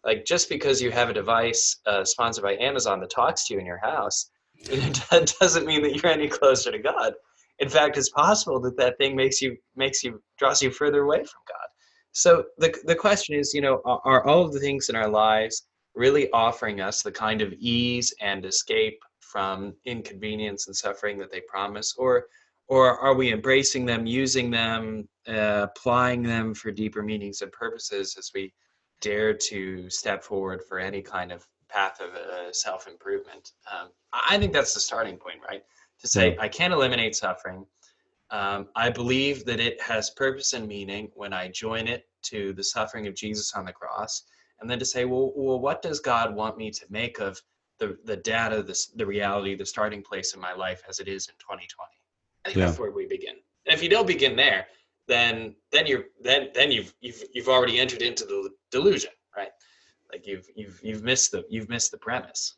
Like 0.04 0.24
just 0.24 0.48
because 0.48 0.80
you 0.80 0.90
have 0.90 1.10
a 1.10 1.14
device 1.14 1.78
uh, 1.86 2.04
sponsored 2.04 2.44
by 2.44 2.56
Amazon 2.56 3.00
that 3.00 3.10
talks 3.10 3.46
to 3.46 3.54
you 3.54 3.60
in 3.60 3.66
your 3.66 3.80
house, 3.82 4.30
it 4.56 5.34
doesn't 5.40 5.66
mean 5.66 5.82
that 5.82 5.96
you're 5.96 6.12
any 6.12 6.28
closer 6.28 6.70
to 6.70 6.78
God. 6.78 7.14
In 7.58 7.68
fact, 7.68 7.98
it's 7.98 8.10
possible 8.10 8.60
that 8.60 8.76
that 8.78 8.96
thing 8.96 9.14
makes 9.14 9.42
you 9.42 9.56
makes 9.76 10.02
you 10.02 10.22
draws 10.38 10.62
you 10.62 10.70
further 10.70 11.02
away 11.02 11.18
from 11.18 11.42
God. 11.46 11.68
So 12.12 12.44
the 12.56 12.74
the 12.84 12.94
question 12.94 13.38
is, 13.38 13.52
you 13.52 13.60
know, 13.60 13.82
are, 13.84 14.00
are 14.04 14.26
all 14.26 14.44
of 14.44 14.52
the 14.52 14.60
things 14.60 14.88
in 14.88 14.96
our 14.96 15.08
lives 15.08 15.66
really 15.94 16.30
offering 16.32 16.80
us 16.80 17.02
the 17.02 17.12
kind 17.12 17.42
of 17.42 17.52
ease 17.54 18.14
and 18.20 18.46
escape 18.46 18.98
from 19.20 19.74
inconvenience 19.84 20.66
and 20.66 20.76
suffering 20.76 21.18
that 21.18 21.30
they 21.30 21.42
promise 21.48 21.94
or 21.98 22.26
or 22.70 22.96
are 23.00 23.14
we 23.14 23.32
embracing 23.32 23.84
them 23.84 24.06
using 24.06 24.48
them 24.48 25.06
uh, 25.28 25.66
applying 25.68 26.22
them 26.22 26.54
for 26.54 26.70
deeper 26.70 27.02
meanings 27.02 27.42
and 27.42 27.50
purposes 27.52 28.14
as 28.16 28.30
we 28.32 28.54
dare 29.00 29.34
to 29.34 29.90
step 29.90 30.22
forward 30.22 30.62
for 30.66 30.78
any 30.78 31.02
kind 31.02 31.32
of 31.32 31.46
path 31.68 32.00
of 32.00 32.14
uh, 32.14 32.52
self-improvement? 32.52 33.52
Um, 33.70 33.88
i 34.12 34.38
think 34.38 34.52
that's 34.52 34.72
the 34.72 34.80
starting 34.80 35.16
point 35.16 35.40
right? 35.46 35.62
To 36.00 36.06
say 36.06 36.36
i 36.40 36.48
can't 36.48 36.72
eliminate 36.72 37.14
suffering. 37.16 37.66
Um, 38.30 38.68
i 38.76 38.88
believe 38.88 39.44
that 39.46 39.60
it 39.60 39.80
has 39.82 40.10
purpose 40.10 40.52
and 40.52 40.66
meaning 40.66 41.10
when 41.14 41.32
i 41.32 41.48
join 41.48 41.88
it 41.88 42.08
to 42.22 42.52
the 42.52 42.64
suffering 42.64 43.06
of 43.08 43.14
jesus 43.14 43.52
on 43.54 43.64
the 43.64 43.72
cross. 43.72 44.22
And 44.60 44.70
then 44.70 44.78
to 44.78 44.84
say 44.84 45.06
well, 45.06 45.32
well 45.34 45.58
what 45.58 45.82
does 45.82 45.98
god 45.98 46.34
want 46.34 46.56
me 46.56 46.70
to 46.70 46.86
make 46.88 47.18
of 47.18 47.42
the 47.80 47.98
the 48.04 48.16
data, 48.16 48.62
the 48.62 48.78
the 48.94 49.06
reality, 49.06 49.56
the 49.56 49.66
starting 49.66 50.02
place 50.02 50.34
in 50.34 50.40
my 50.40 50.52
life 50.52 50.82
as 50.88 51.00
it 51.00 51.08
is 51.08 51.26
in 51.26 51.34
2020. 51.40 51.99
I 52.44 52.48
think 52.48 52.58
yeah. 52.58 52.66
that's 52.66 52.78
where 52.78 52.90
we 52.90 53.06
begin. 53.06 53.34
And 53.66 53.74
if 53.74 53.82
you 53.82 53.88
don't 53.88 54.06
begin 54.06 54.36
there, 54.36 54.66
then 55.08 55.54
then 55.72 55.86
you're 55.86 56.04
then 56.22 56.48
then 56.54 56.70
you've 56.70 56.94
you've 57.00 57.22
you've 57.32 57.48
already 57.48 57.78
entered 57.78 58.02
into 58.02 58.24
the 58.24 58.50
delusion, 58.70 59.10
right? 59.36 59.50
Like 60.10 60.26
you've 60.26 60.46
you've 60.54 60.80
you've 60.82 61.02
missed 61.02 61.32
the 61.32 61.44
you've 61.50 61.68
missed 61.68 61.90
the 61.90 61.98
premise. 61.98 62.56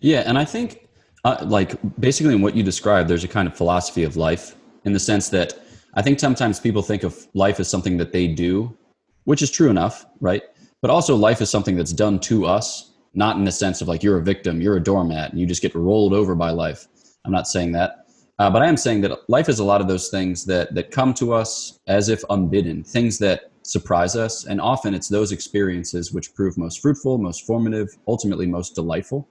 Yeah, 0.00 0.22
and 0.26 0.38
I 0.38 0.44
think 0.44 0.88
uh, 1.24 1.44
like 1.46 1.76
basically 1.98 2.34
in 2.34 2.42
what 2.42 2.54
you 2.54 2.62
described, 2.62 3.08
there's 3.08 3.24
a 3.24 3.28
kind 3.28 3.48
of 3.48 3.56
philosophy 3.56 4.04
of 4.04 4.16
life 4.16 4.56
in 4.84 4.92
the 4.92 5.00
sense 5.00 5.28
that 5.30 5.58
I 5.94 6.02
think 6.02 6.20
sometimes 6.20 6.60
people 6.60 6.82
think 6.82 7.02
of 7.02 7.26
life 7.34 7.58
as 7.60 7.68
something 7.68 7.96
that 7.98 8.12
they 8.12 8.26
do, 8.28 8.76
which 9.24 9.40
is 9.40 9.50
true 9.50 9.70
enough, 9.70 10.06
right? 10.20 10.42
But 10.82 10.90
also 10.90 11.16
life 11.16 11.40
is 11.40 11.48
something 11.48 11.76
that's 11.76 11.92
done 11.92 12.18
to 12.20 12.44
us 12.44 12.94
not 13.14 13.36
in 13.36 13.44
the 13.44 13.52
sense 13.52 13.80
of 13.80 13.88
like 13.88 14.02
you're 14.02 14.18
a 14.18 14.22
victim, 14.22 14.60
you're 14.60 14.76
a 14.76 14.82
doormat, 14.82 15.30
and 15.30 15.40
you 15.40 15.46
just 15.46 15.62
get 15.62 15.74
rolled 15.74 16.12
over 16.12 16.34
by 16.34 16.50
life. 16.50 16.86
I'm 17.24 17.32
not 17.32 17.46
saying 17.46 17.72
that. 17.72 18.03
Uh, 18.38 18.50
but 18.50 18.62
I 18.62 18.66
am 18.66 18.76
saying 18.76 19.00
that 19.02 19.18
life 19.28 19.48
is 19.48 19.60
a 19.60 19.64
lot 19.64 19.80
of 19.80 19.86
those 19.86 20.08
things 20.08 20.44
that 20.46 20.74
that 20.74 20.90
come 20.90 21.14
to 21.14 21.32
us 21.32 21.78
as 21.86 22.08
if 22.08 22.22
unbidden, 22.30 22.82
things 22.82 23.18
that 23.18 23.52
surprise 23.62 24.16
us, 24.16 24.44
and 24.46 24.60
often 24.60 24.92
it's 24.92 25.08
those 25.08 25.32
experiences 25.32 26.12
which 26.12 26.34
prove 26.34 26.58
most 26.58 26.80
fruitful, 26.80 27.18
most 27.18 27.46
formative, 27.46 27.88
ultimately 28.08 28.46
most 28.46 28.74
delightful. 28.74 29.28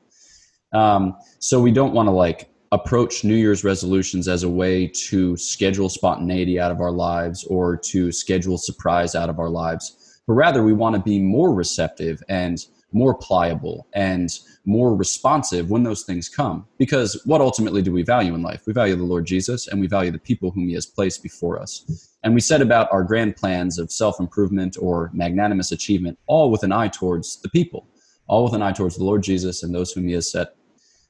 Um, 0.74 1.15
so 1.39 1.62
we 1.62 1.72
don't 1.72 1.93
want 1.93 2.07
to 2.07 2.12
like 2.12 2.50
approach 2.72 3.24
New 3.24 3.36
Year's 3.36 3.63
resolutions 3.63 4.27
as 4.27 4.41
a 4.41 4.50
way 4.50 4.88
to 4.88 5.38
schedule 5.38 5.89
spontaneity 5.89 6.60
out 6.60 6.72
of 6.72 6.81
our 6.81 6.91
lives 6.91 7.43
or 7.43 7.77
to 7.77 8.12
schedule 8.12 8.57
surprise 8.57 9.13
out 9.13 9.29
of 9.29 9.38
our 9.38 9.50
lives, 9.50 10.22
but 10.25 10.33
rather 10.33 10.63
we 10.63 10.74
want 10.74 10.95
to 10.95 11.01
be 11.01 11.19
more 11.19 11.53
receptive 11.53 12.24
and 12.29 12.65
more 12.93 13.15
pliable 13.15 13.88
and 13.93 14.29
more 14.65 14.95
responsive 14.95 15.69
when 15.69 15.83
those 15.83 16.03
things 16.03 16.29
come. 16.29 16.65
Because 16.77 17.21
what 17.25 17.41
ultimately 17.41 17.81
do 17.81 17.91
we 17.91 18.03
value 18.03 18.35
in 18.35 18.41
life? 18.41 18.63
We 18.65 18.73
value 18.73 18.95
the 18.95 19.03
Lord 19.03 19.25
Jesus 19.25 19.67
and 19.67 19.79
we 19.79 19.88
value 19.88 20.12
the 20.12 20.19
people 20.19 20.51
whom 20.51 20.67
He 20.67 20.73
has 20.75 20.85
placed 20.85 21.21
before 21.23 21.59
us. 21.59 22.09
And 22.23 22.33
we 22.33 22.41
set 22.41 22.62
about 22.62 22.91
our 22.91 23.03
grand 23.03 23.35
plans 23.35 23.77
of 23.77 23.91
self 23.91 24.19
improvement 24.19 24.77
or 24.79 25.12
magnanimous 25.13 25.71
achievement, 25.71 26.17
all 26.27 26.51
with 26.51 26.63
an 26.63 26.71
eye 26.71 26.88
towards 26.88 27.41
the 27.41 27.50
people, 27.50 27.88
all 28.27 28.45
with 28.45 28.53
an 28.53 28.62
eye 28.62 28.71
towards 28.71 28.97
the 28.97 29.03
Lord 29.03 29.23
Jesus 29.23 29.63
and 29.63 29.73
those 29.73 29.91
whom 29.91 30.07
He 30.07 30.13
has 30.13 30.31
set, 30.31 30.55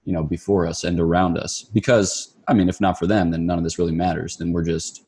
you 0.05 0.13
know, 0.13 0.23
before 0.23 0.65
us 0.65 0.83
and 0.83 0.99
around 0.99 1.37
us. 1.37 1.63
Because 1.73 2.35
I 2.47 2.53
mean, 2.53 2.69
if 2.69 2.81
not 2.81 2.97
for 2.97 3.07
them, 3.07 3.31
then 3.31 3.45
none 3.45 3.57
of 3.57 3.63
this 3.63 3.77
really 3.77 3.93
matters. 3.93 4.37
Then 4.37 4.51
we're 4.51 4.65
just 4.65 5.05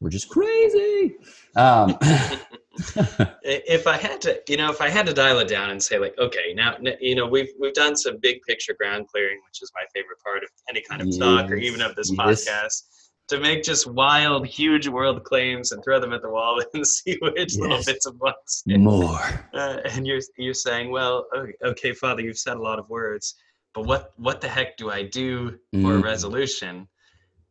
we're 0.00 0.10
just 0.10 0.28
crazy. 0.28 1.14
Um, 1.54 1.98
if 3.42 3.86
I 3.86 3.96
had 3.96 4.20
to, 4.22 4.40
you 4.48 4.56
know, 4.56 4.70
if 4.70 4.80
I 4.80 4.88
had 4.88 5.06
to 5.06 5.12
dial 5.14 5.38
it 5.38 5.48
down 5.48 5.70
and 5.70 5.82
say 5.82 5.98
like, 5.98 6.14
okay, 6.18 6.52
now, 6.54 6.76
you 7.00 7.14
know, 7.14 7.26
we've 7.26 7.48
we've 7.58 7.74
done 7.74 7.96
some 7.96 8.18
big 8.20 8.42
picture 8.42 8.74
ground 8.74 9.08
clearing, 9.08 9.40
which 9.46 9.62
is 9.62 9.70
my 9.74 9.82
favorite 9.94 10.18
part 10.22 10.42
of 10.44 10.50
any 10.68 10.82
kind 10.82 11.00
of 11.00 11.08
yes, 11.08 11.18
talk 11.18 11.50
or 11.50 11.56
even 11.56 11.80
of 11.80 11.94
this 11.96 12.10
yes. 12.12 12.18
podcast. 12.18 12.82
to 13.28 13.40
make 13.40 13.64
just 13.64 13.86
wild, 13.88 14.46
huge 14.46 14.86
world 14.86 15.24
claims 15.24 15.72
and 15.72 15.82
throw 15.82 15.98
them 15.98 16.12
at 16.12 16.22
the 16.22 16.30
wall 16.30 16.60
and 16.74 16.86
see 16.86 17.18
which 17.22 17.56
little 17.56 17.82
bits 17.84 18.06
of 18.06 18.14
one 18.18 18.34
stick. 18.46 18.78
More. 18.78 19.18
Uh, 19.52 19.78
and 19.92 20.06
you're 20.06 20.20
you're 20.36 20.54
saying, 20.54 20.90
well, 20.90 21.26
okay, 21.36 21.52
okay, 21.64 21.92
Father, 21.92 22.22
you've 22.22 22.38
said 22.38 22.56
a 22.56 22.62
lot 22.62 22.78
of 22.78 22.88
words, 22.88 23.34
but 23.74 23.86
what 23.86 24.12
what 24.16 24.40
the 24.40 24.48
heck 24.48 24.76
do 24.76 24.90
I 24.90 25.02
do 25.02 25.58
for 25.82 25.96
a 25.96 25.98
Mm. 26.00 26.04
resolution? 26.04 26.88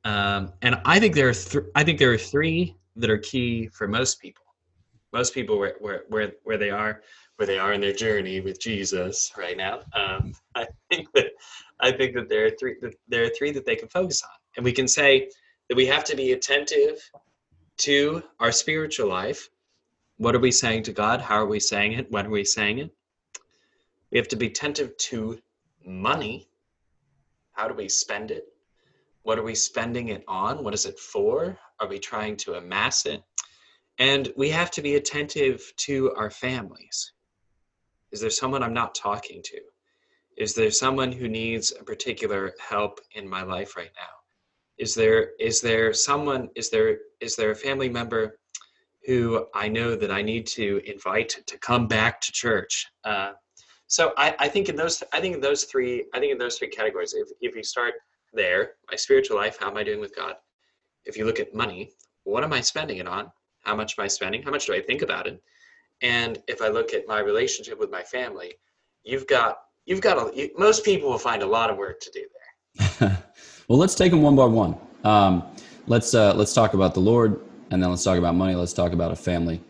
Um, 0.06 0.54
and 0.62 0.80
I 0.86 1.00
think 1.00 1.16
there 1.16 1.30
are 1.30 1.34
th- 1.34 1.66
I 1.74 1.84
think 1.84 1.98
there 2.00 2.12
are 2.14 2.18
three 2.18 2.76
that 2.96 3.10
are 3.10 3.18
key 3.18 3.68
for 3.74 3.88
most 3.88 4.22
people. 4.22 4.45
Most 5.14 5.34
people 5.34 5.58
where 5.58 5.76
where 5.80 6.04
where, 6.10 6.34
where 6.44 6.58
they 6.58 6.70
are 6.70 7.02
where 7.38 7.48
they 7.48 7.60
are 7.60 7.74
in 7.74 7.82
their 7.82 7.94
journey 7.94 8.40
with 8.40 8.60
Jesus 8.60 9.32
right 9.38 9.58
now. 9.58 9.82
Um, 9.94 10.34
I 10.56 10.68
think 10.90 11.12
that 11.14 11.28
I 11.80 11.92
think 11.92 12.16
that 12.16 12.30
there 12.30 12.46
are 12.46 12.52
three 12.52 12.76
that 12.82 12.96
there 13.08 13.24
are 13.24 13.30
three 13.30 13.52
that 13.52 13.66
they 13.66 13.76
can 13.76 13.90
focus 13.90 14.24
on, 14.24 14.30
and 14.58 14.66
we 14.66 14.72
can 14.72 14.88
say 14.88 15.30
that 15.70 15.76
we 15.76 15.86
have 15.88 16.04
to 16.06 16.16
be 16.16 16.32
attentive 16.32 17.10
to 17.78 18.24
our 18.40 18.52
spiritual 18.52 19.10
life. 19.10 19.50
What 20.18 20.36
are 20.36 20.40
we 20.40 20.52
saying 20.52 20.84
to 20.84 20.94
God? 20.94 21.20
How 21.20 21.36
are 21.36 21.46
we 21.46 21.60
saying 21.60 21.94
it? 21.94 22.10
When 22.12 22.26
are 22.28 22.30
we 22.30 22.46
saying 22.46 22.80
it? 22.80 22.92
We 24.12 24.18
have 24.18 24.30
to 24.30 24.38
be 24.38 24.48
attentive 24.48 24.96
to 24.98 25.40
money. 25.86 26.48
How 27.52 27.68
do 27.68 27.74
we 27.74 27.90
spend 27.90 28.32
it? 28.32 28.46
What 29.24 29.38
are 29.38 29.44
we 29.44 29.56
spending 29.56 30.10
it 30.10 30.24
on? 30.28 30.64
What 30.64 30.74
is 30.74 30.86
it 30.86 31.00
for? 31.00 31.58
Are 31.80 31.88
we 31.88 32.00
trying 32.00 32.38
to 32.38 32.54
amass 32.54 33.06
it? 33.06 33.24
And 33.98 34.32
we 34.36 34.50
have 34.50 34.72
to 34.72 34.82
be 34.82 34.96
attentive 34.96 35.72
to 35.78 36.14
our 36.16 36.30
families. 36.30 37.14
Is 38.12 38.22
there 38.22 38.30
someone 38.30 38.64
I'm 38.64 38.74
not 38.74 38.96
talking 38.96 39.42
to? 39.44 39.60
Is 40.38 40.54
there 40.54 40.72
someone 40.72 41.12
who 41.12 41.30
needs 41.30 41.74
a 41.80 41.84
particular 41.84 42.54
help 42.60 43.00
in 43.14 43.28
my 43.28 43.44
life 43.44 43.78
right 43.78 43.92
now? 43.96 44.16
Is 44.78 44.94
there 44.94 45.32
is 45.40 45.62
there 45.62 45.94
someone 45.94 46.50
is 46.56 46.70
there 46.70 46.98
is 47.22 47.38
there 47.38 47.52
a 47.52 47.56
family 47.56 47.88
member 47.88 48.38
who 49.06 49.48
I 49.54 49.70
know 49.70 49.96
that 49.96 50.12
I 50.12 50.22
need 50.22 50.46
to 50.48 50.82
invite 50.86 51.38
to 51.48 51.58
come 51.60 51.88
back 51.88 52.20
to 52.22 52.32
church? 52.34 52.86
Uh, 53.06 53.34
so 53.88 54.14
I, 54.18 54.36
I 54.40 54.48
think 54.50 54.68
in 54.68 54.76
those 54.76 55.02
I 55.14 55.22
think 55.22 55.36
in 55.36 55.42
those 55.42 55.64
three 55.64 56.06
I 56.14 56.20
think 56.20 56.34
in 56.34 56.38
those 56.38 56.58
three 56.58 56.68
categories 56.68 57.14
if 57.14 57.30
if 57.40 57.56
you 57.56 57.64
start 57.64 57.94
there 58.34 58.74
my 58.92 58.98
spiritual 58.98 59.38
life 59.38 59.58
how 59.58 59.70
am 59.70 59.78
I 59.78 59.84
doing 59.84 60.02
with 60.02 60.14
God? 60.14 60.36
If 61.06 61.16
you 61.16 61.26
look 61.26 61.40
at 61.40 61.56
money, 61.56 61.92
what 62.24 62.44
am 62.44 62.52
I 62.52 62.60
spending 62.60 62.98
it 62.98 63.08
on? 63.08 63.32
How 63.66 63.76
much 63.76 63.96
am 63.98 64.06
I 64.06 64.08
spending? 64.08 64.44
How 64.44 64.52
much 64.52 64.68
do 64.68 64.74
I 64.74 64.82
think 64.82 65.02
about 65.02 65.28
it? 65.28 65.42
And 66.02 66.42
if 66.48 66.62
I 66.62 66.70
look 66.70 66.94
at 66.94 67.08
my 67.08 67.20
relationship 67.20 67.80
with 67.80 67.90
my 67.90 68.04
family, 68.04 68.54
you've 69.04 69.28
got 69.28 69.58
you've 69.86 70.02
got 70.02 70.18
a, 70.18 70.36
you, 70.36 70.50
most 70.58 70.84
people 70.84 71.10
will 71.10 71.18
find 71.18 71.42
a 71.42 71.48
lot 71.48 71.70
of 71.70 71.78
work 71.78 72.00
to 72.02 72.12
do 72.12 72.26
there. 73.00 73.24
well, 73.68 73.80
let's 73.80 73.96
take 73.96 74.12
them 74.12 74.22
one 74.22 74.36
by 74.36 74.46
one. 74.46 74.78
Um, 75.04 75.44
let's 75.88 76.14
uh, 76.14 76.34
let's 76.36 76.54
talk 76.54 76.74
about 76.74 76.94
the 76.94 77.00
Lord, 77.00 77.42
and 77.72 77.82
then 77.82 77.90
let's 77.90 78.04
talk 78.04 78.18
about 78.18 78.36
money. 78.36 78.56
Let's 78.56 78.74
talk 78.74 78.94
about 78.94 79.12
a 79.12 79.16
family. 79.16 79.62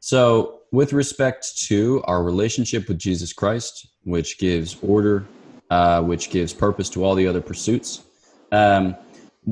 So, 0.00 0.60
with 0.72 0.92
respect 0.92 1.58
to 1.66 2.02
our 2.04 2.22
relationship 2.22 2.88
with 2.88 2.98
Jesus 2.98 3.32
Christ, 3.32 3.88
which 4.04 4.38
gives 4.38 4.76
order, 4.82 5.26
uh, 5.70 6.02
which 6.02 6.30
gives 6.30 6.52
purpose 6.52 6.88
to 6.90 7.04
all 7.04 7.14
the 7.14 7.26
other 7.26 7.40
pursuits, 7.40 8.02
um, 8.50 8.96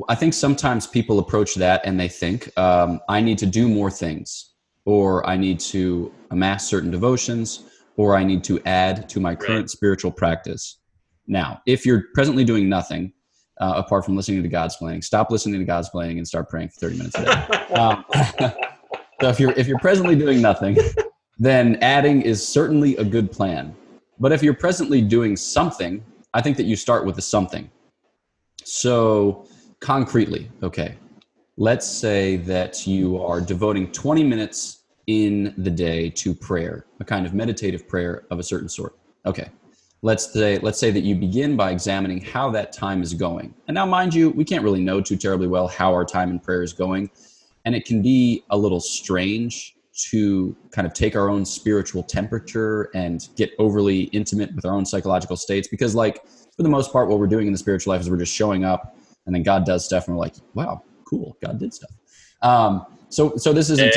I 0.08 0.14
think 0.14 0.34
sometimes 0.34 0.86
people 0.86 1.18
approach 1.18 1.54
that 1.56 1.80
and 1.84 1.98
they 1.98 2.08
think, 2.08 2.56
um, 2.58 3.00
I 3.08 3.20
need 3.20 3.38
to 3.38 3.46
do 3.46 3.68
more 3.68 3.90
things, 3.90 4.52
or 4.84 5.26
I 5.28 5.36
need 5.36 5.58
to 5.60 6.12
amass 6.30 6.68
certain 6.68 6.90
devotions, 6.90 7.64
or 7.96 8.16
I 8.16 8.22
need 8.22 8.44
to 8.44 8.60
add 8.64 9.08
to 9.10 9.20
my 9.20 9.34
current 9.34 9.62
Right. 9.62 9.70
spiritual 9.70 10.12
practice. 10.12 10.78
Now, 11.26 11.60
if 11.66 11.84
you're 11.84 12.04
presently 12.14 12.44
doing 12.44 12.68
nothing 12.68 13.12
uh, 13.60 13.74
apart 13.76 14.04
from 14.04 14.16
listening 14.16 14.42
to 14.42 14.48
Godsplaining, 14.48 15.04
stop 15.04 15.30
listening 15.30 15.64
to 15.64 15.70
Godsplaining 15.70 16.18
and 16.18 16.26
start 16.26 16.48
praying 16.48 16.68
for 16.70 16.80
30 16.80 16.96
minutes 16.98 17.18
a 17.18 17.24
day. 17.24 17.74
Um, 17.74 18.04
so 19.20 19.28
if 19.28 19.38
you're 19.38 19.52
if 19.52 19.66
you're 19.68 19.78
presently 19.80 20.16
doing 20.16 20.40
nothing, 20.40 20.78
then 21.38 21.76
adding 21.82 22.22
is 22.22 22.46
certainly 22.46 22.96
a 22.96 23.04
good 23.04 23.30
plan. 23.30 23.74
But 24.18 24.32
if 24.32 24.42
you're 24.42 24.54
presently 24.54 25.02
doing 25.02 25.36
something, 25.36 26.04
I 26.32 26.40
think 26.40 26.56
that 26.56 26.64
you 26.64 26.76
start 26.76 27.04
with 27.04 27.16
the 27.16 27.22
something. 27.22 27.70
So 28.64 29.46
concretely, 29.80 30.50
okay, 30.62 30.96
let's 31.56 31.86
say 31.86 32.36
that 32.36 32.86
you 32.86 33.22
are 33.22 33.40
devoting 33.40 33.90
20 33.92 34.22
minutes 34.24 34.84
in 35.06 35.54
the 35.58 35.70
day 35.70 36.08
to 36.10 36.34
prayer, 36.34 36.86
a 37.00 37.04
kind 37.04 37.26
of 37.26 37.34
meditative 37.34 37.88
prayer 37.88 38.24
of 38.30 38.38
a 38.38 38.42
certain 38.42 38.68
sort. 38.68 38.96
Okay. 39.26 39.48
Let's 40.02 40.32
say 40.32 40.58
let's 40.58 40.78
say 40.78 40.90
that 40.90 41.02
you 41.02 41.14
begin 41.14 41.56
by 41.56 41.72
examining 41.72 42.22
how 42.22 42.50
that 42.52 42.72
time 42.72 43.02
is 43.02 43.12
going. 43.12 43.54
And 43.68 43.74
now 43.74 43.84
mind 43.84 44.14
you, 44.14 44.30
we 44.30 44.44
can't 44.44 44.64
really 44.64 44.80
know 44.80 45.02
too 45.02 45.16
terribly 45.16 45.46
well 45.46 45.68
how 45.68 45.92
our 45.92 46.06
time 46.06 46.30
in 46.30 46.38
prayer 46.38 46.62
is 46.62 46.72
going, 46.72 47.10
and 47.66 47.74
it 47.74 47.84
can 47.84 48.00
be 48.00 48.42
a 48.48 48.56
little 48.56 48.80
strange 48.80 49.76
to 50.08 50.56
kind 50.70 50.86
of 50.86 50.94
take 50.94 51.16
our 51.16 51.28
own 51.28 51.44
spiritual 51.44 52.02
temperature 52.02 52.90
and 52.94 53.28
get 53.36 53.50
overly 53.58 54.04
intimate 54.04 54.54
with 54.54 54.64
our 54.64 54.72
own 54.72 54.86
psychological 54.86 55.36
states 55.36 55.68
because 55.68 55.94
like 55.94 56.24
for 56.56 56.62
the 56.62 56.68
most 56.68 56.92
part 56.92 57.08
what 57.08 57.18
we're 57.18 57.26
doing 57.26 57.46
in 57.46 57.52
the 57.52 57.58
spiritual 57.58 57.92
life 57.92 58.00
is 58.00 58.08
we're 58.08 58.16
just 58.16 58.34
showing 58.34 58.64
up 58.64 58.96
and 59.30 59.34
then 59.36 59.44
god 59.44 59.64
does 59.64 59.84
stuff 59.84 60.08
and 60.08 60.16
we're 60.16 60.20
like 60.20 60.34
wow 60.54 60.82
cool 61.04 61.36
god 61.40 61.58
did 61.58 61.72
stuff 61.72 61.90
um, 62.42 62.84
so 63.10 63.36
so 63.36 63.52
this 63.52 63.70
isn't 63.70 63.94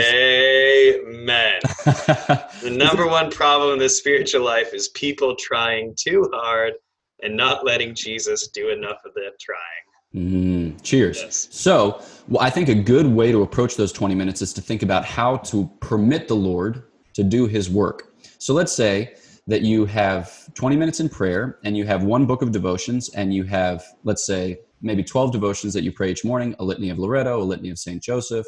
Amen. 1.23 1.59
The 2.61 2.69
number 2.69 3.07
one 3.07 3.31
problem 3.31 3.73
in 3.73 3.79
the 3.79 3.89
spiritual 3.89 4.43
life 4.43 4.73
is 4.73 4.89
people 4.89 5.35
trying 5.35 5.95
too 5.97 6.29
hard 6.33 6.73
and 7.21 7.35
not 7.35 7.65
letting 7.65 7.95
Jesus 7.95 8.47
do 8.47 8.69
enough 8.69 8.97
of 9.05 9.13
that 9.15 9.31
trying. 9.39 10.73
Mm, 10.73 10.83
cheers. 10.83 11.21
Yes. 11.21 11.47
So, 11.51 12.01
well, 12.27 12.43
I 12.43 12.49
think 12.49 12.69
a 12.69 12.75
good 12.75 13.07
way 13.07 13.31
to 13.31 13.41
approach 13.41 13.75
those 13.75 13.91
20 13.91 14.13
minutes 14.15 14.41
is 14.41 14.53
to 14.53 14.61
think 14.61 14.83
about 14.83 15.05
how 15.05 15.37
to 15.37 15.69
permit 15.79 16.27
the 16.27 16.35
Lord 16.35 16.83
to 17.13 17.23
do 17.23 17.47
his 17.47 17.69
work. 17.69 18.13
So, 18.37 18.53
let's 18.53 18.73
say 18.73 19.15
that 19.47 19.61
you 19.61 19.85
have 19.85 20.53
20 20.53 20.75
minutes 20.75 20.99
in 20.99 21.09
prayer 21.09 21.57
and 21.63 21.75
you 21.75 21.85
have 21.85 22.03
one 22.03 22.25
book 22.25 22.41
of 22.41 22.51
devotions 22.51 23.09
and 23.09 23.33
you 23.33 23.43
have, 23.43 23.83
let's 24.03 24.25
say, 24.25 24.59
maybe 24.83 25.03
12 25.03 25.31
devotions 25.31 25.73
that 25.73 25.83
you 25.83 25.91
pray 25.91 26.11
each 26.11 26.23
morning 26.23 26.55
a 26.59 26.63
litany 26.63 26.89
of 26.89 26.99
Loreto, 26.99 27.41
a 27.41 27.43
litany 27.43 27.69
of 27.69 27.79
St. 27.79 28.03
Joseph. 28.03 28.45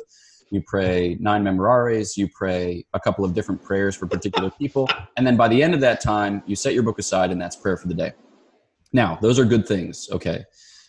You 0.52 0.62
pray 0.68 1.18
nine 1.20 1.44
memorares, 1.44 2.16
you 2.18 2.28
pray 2.28 2.86
a 2.94 3.00
couple 3.00 3.26
of 3.26 3.34
different 3.34 3.64
prayers 3.64 3.96
for 3.96 4.06
particular 4.06 4.52
people. 4.52 4.88
And 5.18 5.26
then 5.26 5.38
by 5.38 5.48
the 5.48 5.64
end 5.64 5.74
of 5.74 5.80
that 5.82 6.02
time, 6.02 6.44
you 6.46 6.56
set 6.56 6.74
your 6.74 6.84
book 6.84 7.00
aside 7.00 7.32
and 7.32 7.42
that's 7.42 7.56
prayer 7.56 7.78
for 7.78 7.88
the 7.88 7.96
day. 7.96 8.14
Now, 8.94 9.18
those 9.22 9.40
are 9.40 9.46
good 9.46 9.68
things, 9.68 10.08
okay? 10.12 10.44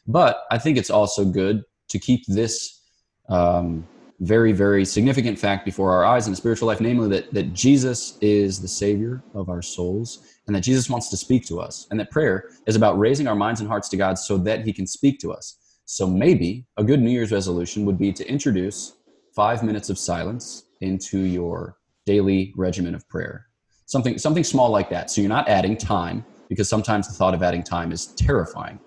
But 0.07 0.43
I 0.51 0.59
think 0.59 0.77
it's 0.77 0.91
also 0.91 1.25
good 1.25 1.63
to 1.89 1.99
keep 1.99 2.27
this 2.27 2.83
um, 3.29 3.87
very, 4.21 4.53
very 4.53 4.85
significant 4.85 5.39
fact 5.39 5.65
before 5.65 5.93
our 5.93 6.05
eyes 6.05 6.27
in 6.27 6.33
the 6.33 6.37
spiritual 6.37 6.69
life, 6.69 6.81
namely 6.81 7.09
that, 7.09 7.33
that 7.33 7.53
Jesus 7.53 8.19
is 8.21 8.61
the 8.61 8.69
Savior 8.69 9.23
of 9.35 9.49
our 9.49 9.63
souls 9.63 10.36
and 10.47 10.55
that 10.55 10.61
Jesus 10.61 10.89
wants 10.89 11.09
to 11.11 11.17
speak 11.17 11.47
to 11.47 11.61
us, 11.61 11.87
and 11.91 11.99
that 11.99 12.11
prayer 12.11 12.51
is 12.67 12.77
about 12.77 12.99
raising 12.99 13.27
our 13.27 13.35
minds 13.35 13.61
and 13.61 13.69
hearts 13.69 13.89
to 13.91 13.97
God 13.97 14.19
so 14.19 14.39
that 14.39 14.65
He 14.65 14.73
can 14.73 14.87
speak 14.87 15.19
to 15.21 15.33
us. 15.33 15.59
So 15.85 16.07
maybe 16.07 16.67
a 16.77 16.85
good 16.85 17.01
New 17.01 17.11
Year's 17.11 17.33
resolution 17.33 17.85
would 17.85 17.99
be 17.99 18.13
to 18.13 18.29
introduce 18.29 18.97
five 19.35 19.63
minutes 19.63 19.91
of 19.91 19.99
silence 19.99 20.65
into 20.81 21.19
your 21.19 21.77
daily 22.07 22.53
regimen 22.57 22.95
of 22.95 23.09
prayer. 23.09 23.47
Something, 23.87 24.19
something 24.19 24.45
small 24.45 24.71
like 24.71 24.91
that. 24.91 25.11
So 25.11 25.21
you're 25.21 25.29
not 25.29 25.49
adding 25.49 25.77
time, 25.77 26.25
because 26.49 26.69
sometimes 26.69 27.09
the 27.09 27.15
thought 27.15 27.35
of 27.35 27.43
adding 27.43 27.63
time 27.63 27.93
is 27.93 28.07
terrifying. 28.07 28.79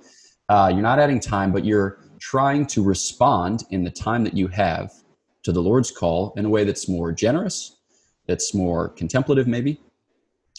Uh, 0.47 0.69
you're 0.73 0.81
not 0.81 0.99
adding 0.99 1.19
time, 1.19 1.51
but 1.51 1.65
you're 1.65 1.99
trying 2.19 2.65
to 2.67 2.83
respond 2.83 3.63
in 3.69 3.83
the 3.83 3.91
time 3.91 4.23
that 4.23 4.33
you 4.33 4.47
have 4.47 4.91
to 5.43 5.51
the 5.51 5.61
Lord's 5.61 5.91
call 5.91 6.33
in 6.35 6.45
a 6.45 6.49
way 6.49 6.63
that's 6.63 6.89
more 6.89 7.11
generous, 7.11 7.77
that's 8.27 8.53
more 8.53 8.89
contemplative, 8.89 9.47
maybe, 9.47 9.79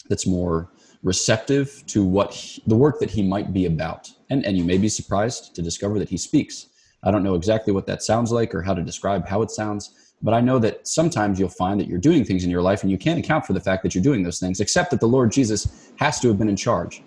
that's 0.09 0.25
more 0.25 0.71
receptive 1.03 1.83
to 1.87 2.03
what 2.03 2.33
he, 2.33 2.61
the 2.67 2.75
work 2.75 2.99
that 2.99 3.09
He 3.09 3.21
might 3.21 3.53
be 3.53 3.65
about. 3.65 4.09
And, 4.29 4.45
and 4.45 4.57
you 4.57 4.63
may 4.63 4.77
be 4.77 4.89
surprised 4.89 5.55
to 5.55 5.61
discover 5.61 5.99
that 5.99 6.09
He 6.09 6.17
speaks. 6.17 6.67
I 7.03 7.11
don't 7.11 7.23
know 7.23 7.35
exactly 7.35 7.73
what 7.73 7.87
that 7.87 8.03
sounds 8.03 8.31
like 8.31 8.53
or 8.53 8.61
how 8.61 8.73
to 8.73 8.81
describe 8.81 9.27
how 9.27 9.41
it 9.41 9.49
sounds, 9.49 10.13
but 10.21 10.33
I 10.33 10.41
know 10.41 10.59
that 10.59 10.87
sometimes 10.87 11.39
you'll 11.39 11.49
find 11.49 11.79
that 11.79 11.87
you're 11.87 11.99
doing 11.99 12.23
things 12.23 12.43
in 12.43 12.51
your 12.51 12.61
life 12.61 12.83
and 12.83 12.91
you 12.91 12.97
can't 12.97 13.19
account 13.19 13.45
for 13.45 13.53
the 13.53 13.59
fact 13.59 13.81
that 13.83 13.95
you're 13.95 14.03
doing 14.03 14.21
those 14.21 14.39
things, 14.39 14.59
except 14.59 14.91
that 14.91 14.99
the 14.99 15.07
Lord 15.07 15.31
Jesus 15.31 15.91
has 15.97 16.19
to 16.19 16.27
have 16.27 16.37
been 16.37 16.49
in 16.49 16.55
charge. 16.55 17.01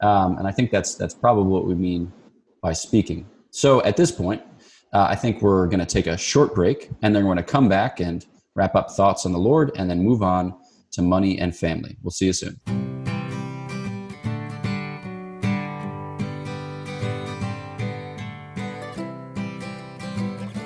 Um, 0.00 0.38
and 0.38 0.46
I 0.46 0.52
think 0.52 0.70
that's 0.70 0.94
that's 0.94 1.14
probably 1.14 1.50
what 1.50 1.66
we 1.66 1.74
mean 1.74 2.12
by 2.62 2.72
speaking. 2.72 3.26
So 3.50 3.82
at 3.82 3.96
this 3.96 4.12
point, 4.12 4.42
uh, 4.92 5.06
I 5.10 5.16
think 5.16 5.42
we're 5.42 5.66
going 5.66 5.80
to 5.80 5.86
take 5.86 6.06
a 6.06 6.16
short 6.16 6.54
break 6.54 6.90
and 7.02 7.14
then 7.14 7.24
we're 7.24 7.34
going 7.34 7.44
to 7.44 7.52
come 7.52 7.68
back 7.68 8.00
and 8.00 8.24
wrap 8.54 8.74
up 8.74 8.90
thoughts 8.90 9.26
on 9.26 9.32
the 9.32 9.38
Lord 9.38 9.72
and 9.76 9.88
then 9.90 10.02
move 10.02 10.22
on 10.22 10.54
to 10.92 11.02
money 11.02 11.38
and 11.38 11.56
family. 11.56 11.96
We'll 12.02 12.10
see 12.10 12.26
you 12.26 12.32
soon. 12.32 12.99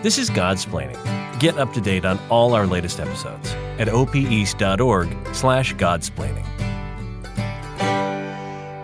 This 0.04 0.18
is 0.18 0.28
Godsplaining. 0.28 1.00
Get 1.40 1.56
up 1.56 1.72
to 1.72 1.80
date 1.80 2.04
on 2.04 2.20
all 2.28 2.52
our 2.52 2.66
latest 2.66 3.00
episodes 3.00 3.48
at 3.78 3.88
opeast.org 3.88 5.34
slash 5.34 5.74
godsplaining. 5.76 6.44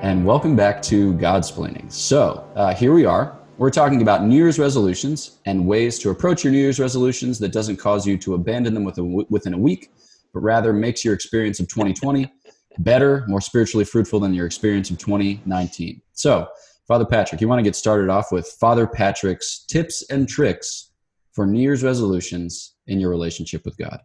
And 0.03 0.25
welcome 0.25 0.57
back 0.57 0.81
to 0.85 1.13
Godsplaining. 1.13 1.93
So 1.93 2.51
uh, 2.57 2.75
here 2.75 2.95
we 2.95 3.05
are. 3.05 3.39
we're 3.59 3.69
talking 3.69 4.01
about 4.01 4.25
New 4.25 4.35
Year's 4.35 4.59
resolutions 4.59 5.41
and 5.45 5.67
ways 5.67 5.99
to 5.99 6.09
approach 6.09 6.43
your 6.43 6.55
New 6.55 6.59
Year's 6.59 6.81
resolutions 6.81 7.39
that 7.41 7.53
doesn't 7.53 7.77
cause 7.77 8.07
you 8.07 8.17
to 8.17 8.33
abandon 8.33 8.73
them 8.73 8.85
within 8.85 9.53
a 9.53 9.59
week, 9.59 9.93
but 10.33 10.41
rather 10.41 10.73
makes 10.73 11.05
your 11.05 11.13
experience 11.13 11.61
of 11.61 11.69
2020 11.69 12.33
better, 12.79 13.27
more 13.29 13.43
spiritually 13.43 13.85
fruitful 13.85 14.21
than 14.21 14.33
your 14.33 14.47
experience 14.47 14.89
of 14.89 14.97
2019. 14.97 16.01
So, 16.15 16.49
Father 16.89 17.05
Patrick, 17.05 17.43
you 17.43 17.47
want 17.47 17.59
to 17.59 17.63
get 17.63 17.77
started 17.77 18.09
off 18.09 18.33
with 18.33 18.49
Father 18.59 18.87
Patrick's 18.87 19.67
tips 19.67 20.03
and 20.11 20.27
tricks 20.27 20.90
for 21.41 21.47
New 21.47 21.63
Year's 21.63 21.83
resolutions 21.83 22.75
in 22.87 23.01
your 23.01 23.09
relationship 23.09 23.65
with 23.65 23.75
God. 23.79 23.99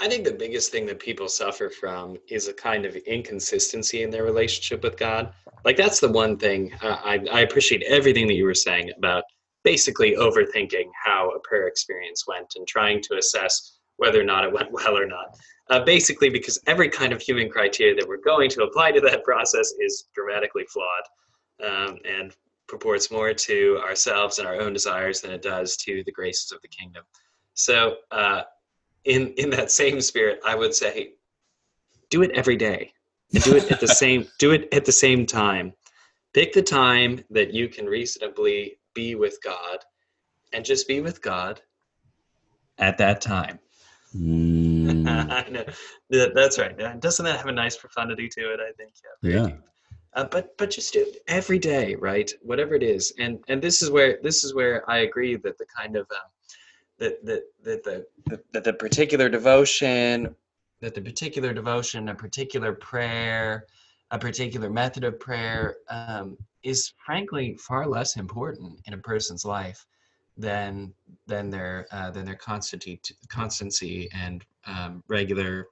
I 0.00 0.08
think 0.08 0.24
the 0.24 0.32
biggest 0.32 0.72
thing 0.72 0.84
that 0.86 0.98
people 0.98 1.28
suffer 1.28 1.70
from 1.70 2.16
is 2.28 2.48
a 2.48 2.52
kind 2.52 2.84
of 2.84 2.96
inconsistency 2.96 4.02
in 4.02 4.10
their 4.10 4.24
relationship 4.24 4.82
with 4.82 4.96
God. 4.96 5.32
Like 5.64 5.76
that's 5.76 6.00
the 6.00 6.10
one 6.10 6.36
thing 6.38 6.72
uh, 6.82 6.98
I, 7.04 7.24
I 7.30 7.40
appreciate 7.42 7.84
everything 7.84 8.26
that 8.26 8.34
you 8.34 8.46
were 8.46 8.52
saying 8.52 8.90
about 8.98 9.22
basically 9.62 10.16
overthinking 10.16 10.90
how 11.04 11.30
a 11.30 11.38
prayer 11.46 11.68
experience 11.68 12.24
went 12.26 12.52
and 12.56 12.66
trying 12.66 13.00
to 13.02 13.16
assess 13.16 13.78
whether 13.98 14.20
or 14.20 14.24
not 14.24 14.42
it 14.42 14.52
went 14.52 14.72
well 14.72 14.98
or 14.98 15.06
not. 15.06 15.36
Uh, 15.70 15.84
basically, 15.84 16.30
because 16.30 16.58
every 16.66 16.88
kind 16.88 17.12
of 17.12 17.22
human 17.22 17.48
criteria 17.48 17.94
that 17.94 18.08
we're 18.08 18.16
going 18.16 18.50
to 18.50 18.64
apply 18.64 18.90
to 18.90 19.00
that 19.02 19.22
process 19.22 19.72
is 19.78 20.08
dramatically 20.16 20.64
flawed 20.64 21.04
um, 21.64 21.98
and 22.04 22.34
purports 22.68 23.10
more 23.10 23.34
to 23.34 23.80
ourselves 23.86 24.38
and 24.38 24.48
our 24.48 24.60
own 24.60 24.72
desires 24.72 25.20
than 25.20 25.30
it 25.30 25.42
does 25.42 25.76
to 25.78 26.02
the 26.04 26.12
graces 26.12 26.52
of 26.52 26.60
the 26.62 26.68
kingdom. 26.68 27.04
So, 27.54 27.96
uh, 28.10 28.42
in 29.04 29.28
in 29.36 29.50
that 29.50 29.70
same 29.70 30.00
spirit, 30.00 30.40
I 30.44 30.54
would 30.54 30.74
say, 30.74 31.12
do 32.10 32.22
it 32.22 32.30
every 32.32 32.56
day, 32.56 32.92
and 33.34 33.42
do 33.42 33.56
it 33.56 33.70
at 33.70 33.80
the 33.80 33.88
same 34.02 34.26
do 34.38 34.52
it 34.52 34.68
at 34.72 34.84
the 34.84 34.92
same 34.92 35.26
time. 35.26 35.72
Pick 36.32 36.52
the 36.52 36.62
time 36.62 37.22
that 37.30 37.52
you 37.52 37.68
can 37.68 37.86
reasonably 37.86 38.78
be 38.94 39.14
with 39.14 39.38
God, 39.44 39.78
and 40.52 40.64
just 40.64 40.88
be 40.88 41.00
with 41.00 41.20
God 41.22 41.60
at 42.78 42.98
that 42.98 43.20
time. 43.20 43.58
Mm. 44.16 45.08
I 45.30 45.48
know. 45.50 45.64
That's 46.10 46.58
right. 46.58 46.76
Doesn't 47.00 47.24
that 47.24 47.36
have 47.36 47.46
a 47.46 47.52
nice 47.52 47.76
profundity 47.76 48.28
to 48.30 48.52
it? 48.52 48.60
I 48.60 48.72
think. 48.72 48.94
Yeah. 49.22 49.46
yeah. 49.46 49.56
Uh, 50.14 50.24
but 50.30 50.56
but 50.58 50.70
just 50.70 50.92
do 50.92 51.00
it 51.00 51.22
every 51.26 51.58
day, 51.58 51.96
right? 51.96 52.30
Whatever 52.42 52.74
it 52.74 52.82
is, 52.82 53.12
and 53.18 53.42
and 53.48 53.60
this 53.60 53.82
is 53.82 53.90
where 53.90 54.18
this 54.22 54.44
is 54.44 54.54
where 54.54 54.88
I 54.88 54.98
agree 54.98 55.36
that 55.36 55.58
the 55.58 55.66
kind 55.76 55.96
of 55.96 56.06
um, 56.12 56.30
that 56.98 57.24
that 57.24 57.42
that 57.64 57.84
the 57.84 58.40
that 58.52 58.64
the 58.64 58.72
particular 58.72 59.28
devotion, 59.28 60.34
that 60.80 60.94
the 60.94 61.00
particular 61.00 61.52
devotion, 61.52 62.08
a 62.10 62.14
particular 62.14 62.72
prayer, 62.72 63.66
a 64.12 64.18
particular 64.18 64.70
method 64.70 65.02
of 65.02 65.18
prayer 65.18 65.76
um, 65.90 66.36
is 66.62 66.92
frankly 67.04 67.56
far 67.56 67.86
less 67.86 68.16
important 68.16 68.80
in 68.86 68.94
a 68.94 68.98
person's 68.98 69.44
life 69.44 69.84
than 70.36 70.92
than 71.26 71.50
their 71.50 71.86
uh, 71.90 72.10
than 72.10 72.24
their 72.24 72.36
constancy 72.36 73.00
constancy 73.28 74.08
and 74.14 74.44
um, 74.66 75.02
regular 75.08 75.66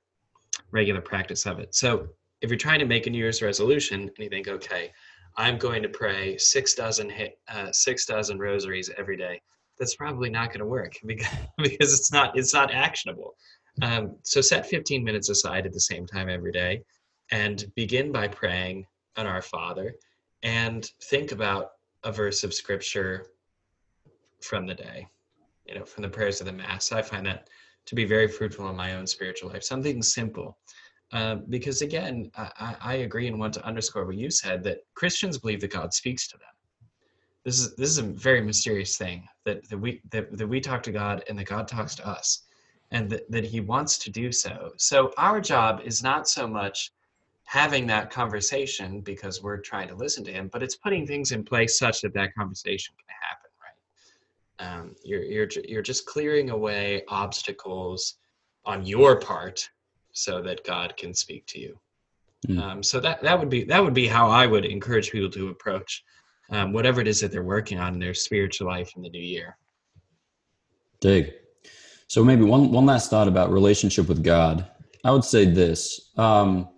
regular 0.72 1.00
practice 1.00 1.46
of 1.46 1.60
it. 1.60 1.74
So 1.74 2.08
if 2.42 2.50
you're 2.50 2.58
trying 2.58 2.80
to 2.80 2.84
make 2.84 3.06
a 3.06 3.10
New 3.10 3.18
Year's 3.18 3.40
resolution 3.40 4.02
and 4.02 4.18
you 4.18 4.28
think, 4.28 4.48
okay, 4.48 4.92
I'm 5.36 5.56
going 5.56 5.82
to 5.82 5.88
pray 5.88 6.36
six 6.36 6.74
dozen 6.74 7.10
uh, 7.48 7.72
six 7.72 8.04
dozen 8.04 8.38
rosaries 8.38 8.90
every 8.98 9.16
day, 9.16 9.40
that's 9.78 9.94
probably 9.94 10.28
not 10.28 10.48
going 10.48 10.60
to 10.60 10.66
work 10.66 10.92
because 11.06 11.28
because 11.58 11.94
it's 11.94 12.12
not 12.12 12.36
it's 12.36 12.52
not 12.52 12.72
actionable. 12.72 13.34
Um, 13.80 14.16
so 14.22 14.42
set 14.42 14.66
15 14.66 15.02
minutes 15.02 15.30
aside 15.30 15.64
at 15.64 15.72
the 15.72 15.80
same 15.80 16.06
time 16.06 16.28
every 16.28 16.52
day, 16.52 16.82
and 17.30 17.64
begin 17.74 18.12
by 18.12 18.28
praying 18.28 18.84
an 19.16 19.26
Our 19.26 19.40
Father, 19.40 19.94
and 20.42 20.90
think 21.04 21.32
about 21.32 21.70
a 22.04 22.12
verse 22.12 22.44
of 22.44 22.52
Scripture 22.52 23.28
from 24.42 24.66
the 24.66 24.74
day, 24.74 25.06
you 25.66 25.74
know, 25.74 25.84
from 25.84 26.02
the 26.02 26.08
prayers 26.08 26.40
of 26.40 26.46
the 26.46 26.52
Mass. 26.52 26.92
I 26.92 27.00
find 27.00 27.24
that 27.26 27.48
to 27.86 27.94
be 27.94 28.04
very 28.04 28.28
fruitful 28.28 28.68
in 28.68 28.76
my 28.76 28.94
own 28.94 29.06
spiritual 29.06 29.50
life. 29.50 29.62
Something 29.62 30.02
simple. 30.02 30.58
Uh, 31.12 31.36
because 31.50 31.82
again, 31.82 32.30
I, 32.36 32.76
I 32.80 32.94
agree 32.94 33.28
and 33.28 33.38
want 33.38 33.52
to 33.54 33.66
underscore 33.66 34.06
what 34.06 34.16
you 34.16 34.30
said 34.30 34.64
that 34.64 34.78
Christians 34.94 35.36
believe 35.36 35.60
that 35.60 35.70
God 35.70 35.92
speaks 35.92 36.26
to 36.28 36.38
them. 36.38 36.46
This 37.44 37.58
is 37.58 37.74
this 37.76 37.90
is 37.90 37.98
a 37.98 38.02
very 38.02 38.40
mysterious 38.40 38.96
thing 38.96 39.28
that, 39.44 39.68
that 39.68 39.76
we 39.76 40.00
that, 40.10 40.34
that 40.36 40.46
we 40.46 40.60
talk 40.60 40.82
to 40.84 40.92
God 40.92 41.22
and 41.28 41.38
that 41.38 41.46
God 41.46 41.68
talks 41.68 41.94
to 41.96 42.06
us, 42.06 42.44
and 42.92 43.10
that, 43.10 43.30
that 43.30 43.44
He 43.44 43.60
wants 43.60 43.98
to 43.98 44.10
do 44.10 44.32
so. 44.32 44.72
So 44.78 45.12
our 45.18 45.40
job 45.40 45.80
is 45.84 46.02
not 46.02 46.28
so 46.28 46.46
much 46.46 46.92
having 47.44 47.86
that 47.88 48.10
conversation 48.10 49.00
because 49.00 49.42
we're 49.42 49.58
trying 49.58 49.88
to 49.88 49.94
listen 49.94 50.24
to 50.24 50.32
Him, 50.32 50.48
but 50.50 50.62
it's 50.62 50.76
putting 50.76 51.06
things 51.06 51.32
in 51.32 51.44
place 51.44 51.78
such 51.78 52.00
that 52.02 52.14
that 52.14 52.34
conversation 52.34 52.94
can 52.96 53.14
happen 53.20 53.50
Right? 54.60 54.78
um, 54.80 54.94
you're 55.04 55.24
you're 55.24 55.48
you're 55.68 55.82
just 55.82 56.06
clearing 56.06 56.50
away 56.50 57.02
obstacles 57.08 58.14
on 58.64 58.86
your 58.86 59.18
part 59.20 59.68
so 60.12 60.42
that 60.42 60.64
God 60.64 60.96
can 60.96 61.14
speak 61.14 61.46
to 61.46 61.60
you. 61.60 61.78
Mm. 62.48 62.60
Um, 62.60 62.82
so 62.82 63.00
that 63.00 63.22
that 63.22 63.38
would 63.38 63.48
be 63.48 63.64
that 63.64 63.82
would 63.82 63.94
be 63.94 64.06
how 64.06 64.28
I 64.28 64.46
would 64.46 64.64
encourage 64.64 65.10
people 65.10 65.30
to 65.30 65.48
approach 65.48 66.04
um, 66.50 66.72
whatever 66.72 67.00
it 67.00 67.08
is 67.08 67.20
that 67.20 67.30
they're 67.30 67.42
working 67.42 67.78
on 67.78 67.94
in 67.94 68.00
their 68.00 68.14
spiritual 68.14 68.66
life 68.66 68.92
in 68.96 69.02
the 69.02 69.10
new 69.10 69.22
year. 69.22 69.56
Dig. 71.00 71.32
So 72.08 72.24
maybe 72.24 72.42
one 72.42 72.72
one 72.72 72.86
last 72.86 73.10
thought 73.10 73.28
about 73.28 73.52
relationship 73.52 74.08
with 74.08 74.22
God. 74.22 74.66
I 75.04 75.12
would 75.12 75.24
say 75.24 75.44
this 75.44 76.10
um, 76.16 76.68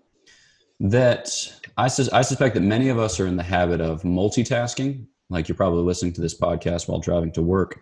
that 0.80 1.28
I, 1.76 1.88
sus- 1.88 2.10
I 2.10 2.22
suspect 2.22 2.54
that 2.54 2.62
many 2.62 2.88
of 2.88 2.98
us 2.98 3.18
are 3.20 3.26
in 3.26 3.36
the 3.36 3.42
habit 3.42 3.80
of 3.80 4.02
multitasking 4.02 5.06
like 5.30 5.48
you're 5.48 5.56
probably 5.56 5.82
listening 5.82 6.12
to 6.14 6.20
this 6.20 6.38
podcast 6.38 6.88
while 6.88 7.00
driving 7.00 7.32
to 7.32 7.42
work. 7.42 7.80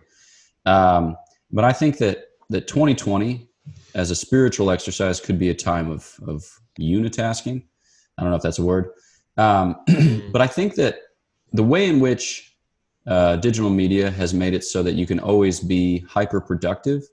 Um, 0.65 1.15
but 1.51 1.63
I 1.63 1.73
think 1.73 1.97
that 1.99 2.29
that 2.49 2.67
2020 2.67 3.49
as 3.95 4.11
a 4.11 4.15
spiritual 4.15 4.71
exercise 4.71 5.19
could 5.19 5.39
be 5.39 5.49
a 5.49 5.53
time 5.53 5.89
of 5.89 6.19
of 6.27 6.43
unitasking. 6.79 7.63
I 8.17 8.21
don't 8.21 8.31
know 8.31 8.37
if 8.37 8.43
that's 8.43 8.59
a 8.59 8.63
word, 8.63 8.91
um, 9.37 9.75
but 10.31 10.41
I 10.41 10.47
think 10.47 10.75
that 10.75 10.97
the 11.51 11.63
way 11.63 11.87
in 11.87 11.99
which 11.99 12.55
uh, 13.05 13.35
digital 13.37 13.69
media 13.69 14.09
has 14.09 14.33
made 14.33 14.53
it 14.53 14.63
so 14.63 14.81
that 14.83 14.93
you 14.93 15.05
can 15.05 15.19
always 15.19 15.59
be 15.59 15.99
hyper 16.09 16.39
productive 16.39 17.03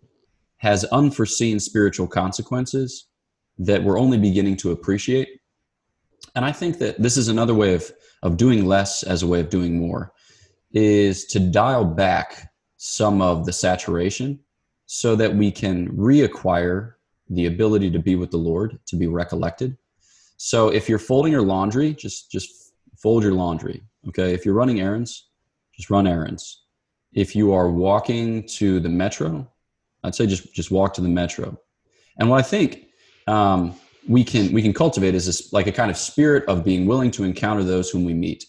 has 0.58 0.84
unforeseen 0.86 1.58
spiritual 1.58 2.06
consequences 2.06 3.06
that 3.58 3.82
we're 3.82 3.98
only 3.98 4.18
beginning 4.18 4.56
to 4.56 4.70
appreciate. 4.70 5.28
And 6.36 6.44
I 6.44 6.52
think 6.52 6.78
that 6.78 7.02
this 7.02 7.16
is 7.16 7.28
another 7.28 7.54
way 7.54 7.74
of 7.74 7.90
of 8.22 8.36
doing 8.36 8.66
less 8.66 9.02
as 9.02 9.22
a 9.22 9.26
way 9.26 9.40
of 9.40 9.48
doing 9.48 9.78
more 9.78 10.12
is 10.72 11.24
to 11.26 11.40
dial 11.40 11.84
back 11.84 12.52
some 12.76 13.20
of 13.20 13.46
the 13.46 13.52
saturation 13.52 14.38
so 14.92 15.14
that 15.14 15.32
we 15.32 15.52
can 15.52 15.88
reacquire 15.96 16.94
the 17.28 17.46
ability 17.46 17.92
to 17.92 18.00
be 18.00 18.16
with 18.16 18.32
the 18.32 18.36
Lord, 18.36 18.76
to 18.86 18.96
be 18.96 19.06
recollected. 19.06 19.76
So 20.36 20.70
if 20.70 20.88
you're 20.88 20.98
folding 20.98 21.30
your 21.30 21.42
laundry, 21.42 21.94
just 21.94 22.28
just 22.28 22.72
fold 22.96 23.22
your 23.22 23.34
laundry. 23.34 23.84
Okay. 24.08 24.34
If 24.34 24.44
you're 24.44 24.54
running 24.54 24.80
errands, 24.80 25.28
just 25.76 25.90
run 25.90 26.08
errands. 26.08 26.64
If 27.12 27.36
you 27.36 27.52
are 27.52 27.70
walking 27.70 28.48
to 28.58 28.80
the 28.80 28.88
metro, 28.88 29.48
I'd 30.02 30.16
say 30.16 30.26
just 30.26 30.52
just 30.52 30.72
walk 30.72 30.92
to 30.94 31.00
the 31.00 31.08
metro. 31.08 31.56
And 32.18 32.28
what 32.28 32.40
I 32.40 32.42
think 32.42 32.86
um, 33.28 33.76
we 34.08 34.24
can 34.24 34.52
we 34.52 34.60
can 34.60 34.72
cultivate 34.72 35.14
is 35.14 35.26
this 35.26 35.52
like 35.52 35.68
a 35.68 35.72
kind 35.72 35.92
of 35.92 35.96
spirit 35.96 36.44
of 36.48 36.64
being 36.64 36.84
willing 36.84 37.12
to 37.12 37.22
encounter 37.22 37.62
those 37.62 37.90
whom 37.90 38.04
we 38.04 38.12
meet 38.14 38.44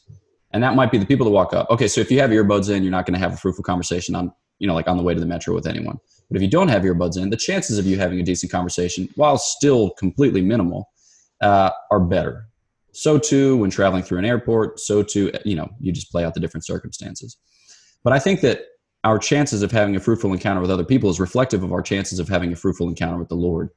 and 0.53 0.63
that 0.63 0.75
might 0.75 0.91
be 0.91 0.97
the 0.97 1.05
people 1.05 1.25
that 1.25 1.31
walk 1.31 1.53
up 1.53 1.69
okay 1.69 1.89
so 1.89 1.99
if 1.99 2.09
you 2.09 2.19
have 2.19 2.29
earbuds 2.29 2.73
in 2.73 2.83
you're 2.83 2.91
not 2.91 3.05
going 3.05 3.13
to 3.13 3.19
have 3.19 3.33
a 3.33 3.37
fruitful 3.37 3.63
conversation 3.63 4.15
on 4.15 4.31
you 4.61 4.67
know 4.67 4.75
like 4.75 4.87
on 4.87 4.95
the 4.95 5.03
way 5.03 5.13
to 5.13 5.19
the 5.19 5.25
metro 5.25 5.53
with 5.53 5.67
anyone. 5.67 5.97
But 6.29 6.37
if 6.37 6.41
you 6.43 6.47
don't 6.47 6.69
have 6.69 6.83
earbuds 6.83 7.21
in 7.21 7.29
the 7.29 7.35
chances 7.35 7.77
of 7.77 7.85
you 7.85 7.97
having 7.97 8.19
a 8.19 8.23
decent 8.23 8.51
conversation 8.51 9.09
while 9.15 9.37
still 9.37 9.89
completely 9.91 10.41
minimal 10.41 10.89
uh, 11.41 11.71
are 11.89 11.99
better. 11.99 12.45
So 12.93 13.17
too 13.17 13.57
when 13.57 13.71
traveling 13.71 14.03
through 14.03 14.19
an 14.19 14.25
airport 14.25 14.79
so 14.79 15.01
too 15.01 15.31
you 15.43 15.55
know 15.55 15.67
you 15.79 15.91
just 15.91 16.11
play 16.11 16.23
out 16.23 16.35
the 16.35 16.39
different 16.39 16.65
circumstances. 16.65 17.37
But 18.03 18.13
i 18.13 18.19
think 18.19 18.41
that 18.41 18.61
our 19.03 19.17
chances 19.17 19.63
of 19.63 19.71
having 19.71 19.95
a 19.95 19.99
fruitful 19.99 20.31
encounter 20.31 20.61
with 20.61 20.69
other 20.69 20.85
people 20.85 21.09
is 21.09 21.19
reflective 21.19 21.63
of 21.63 21.73
our 21.73 21.81
chances 21.81 22.19
of 22.19 22.29
having 22.29 22.53
a 22.53 22.55
fruitful 22.55 22.87
encounter 22.87 23.17
with 23.17 23.29
the 23.29 23.35
lord. 23.35 23.69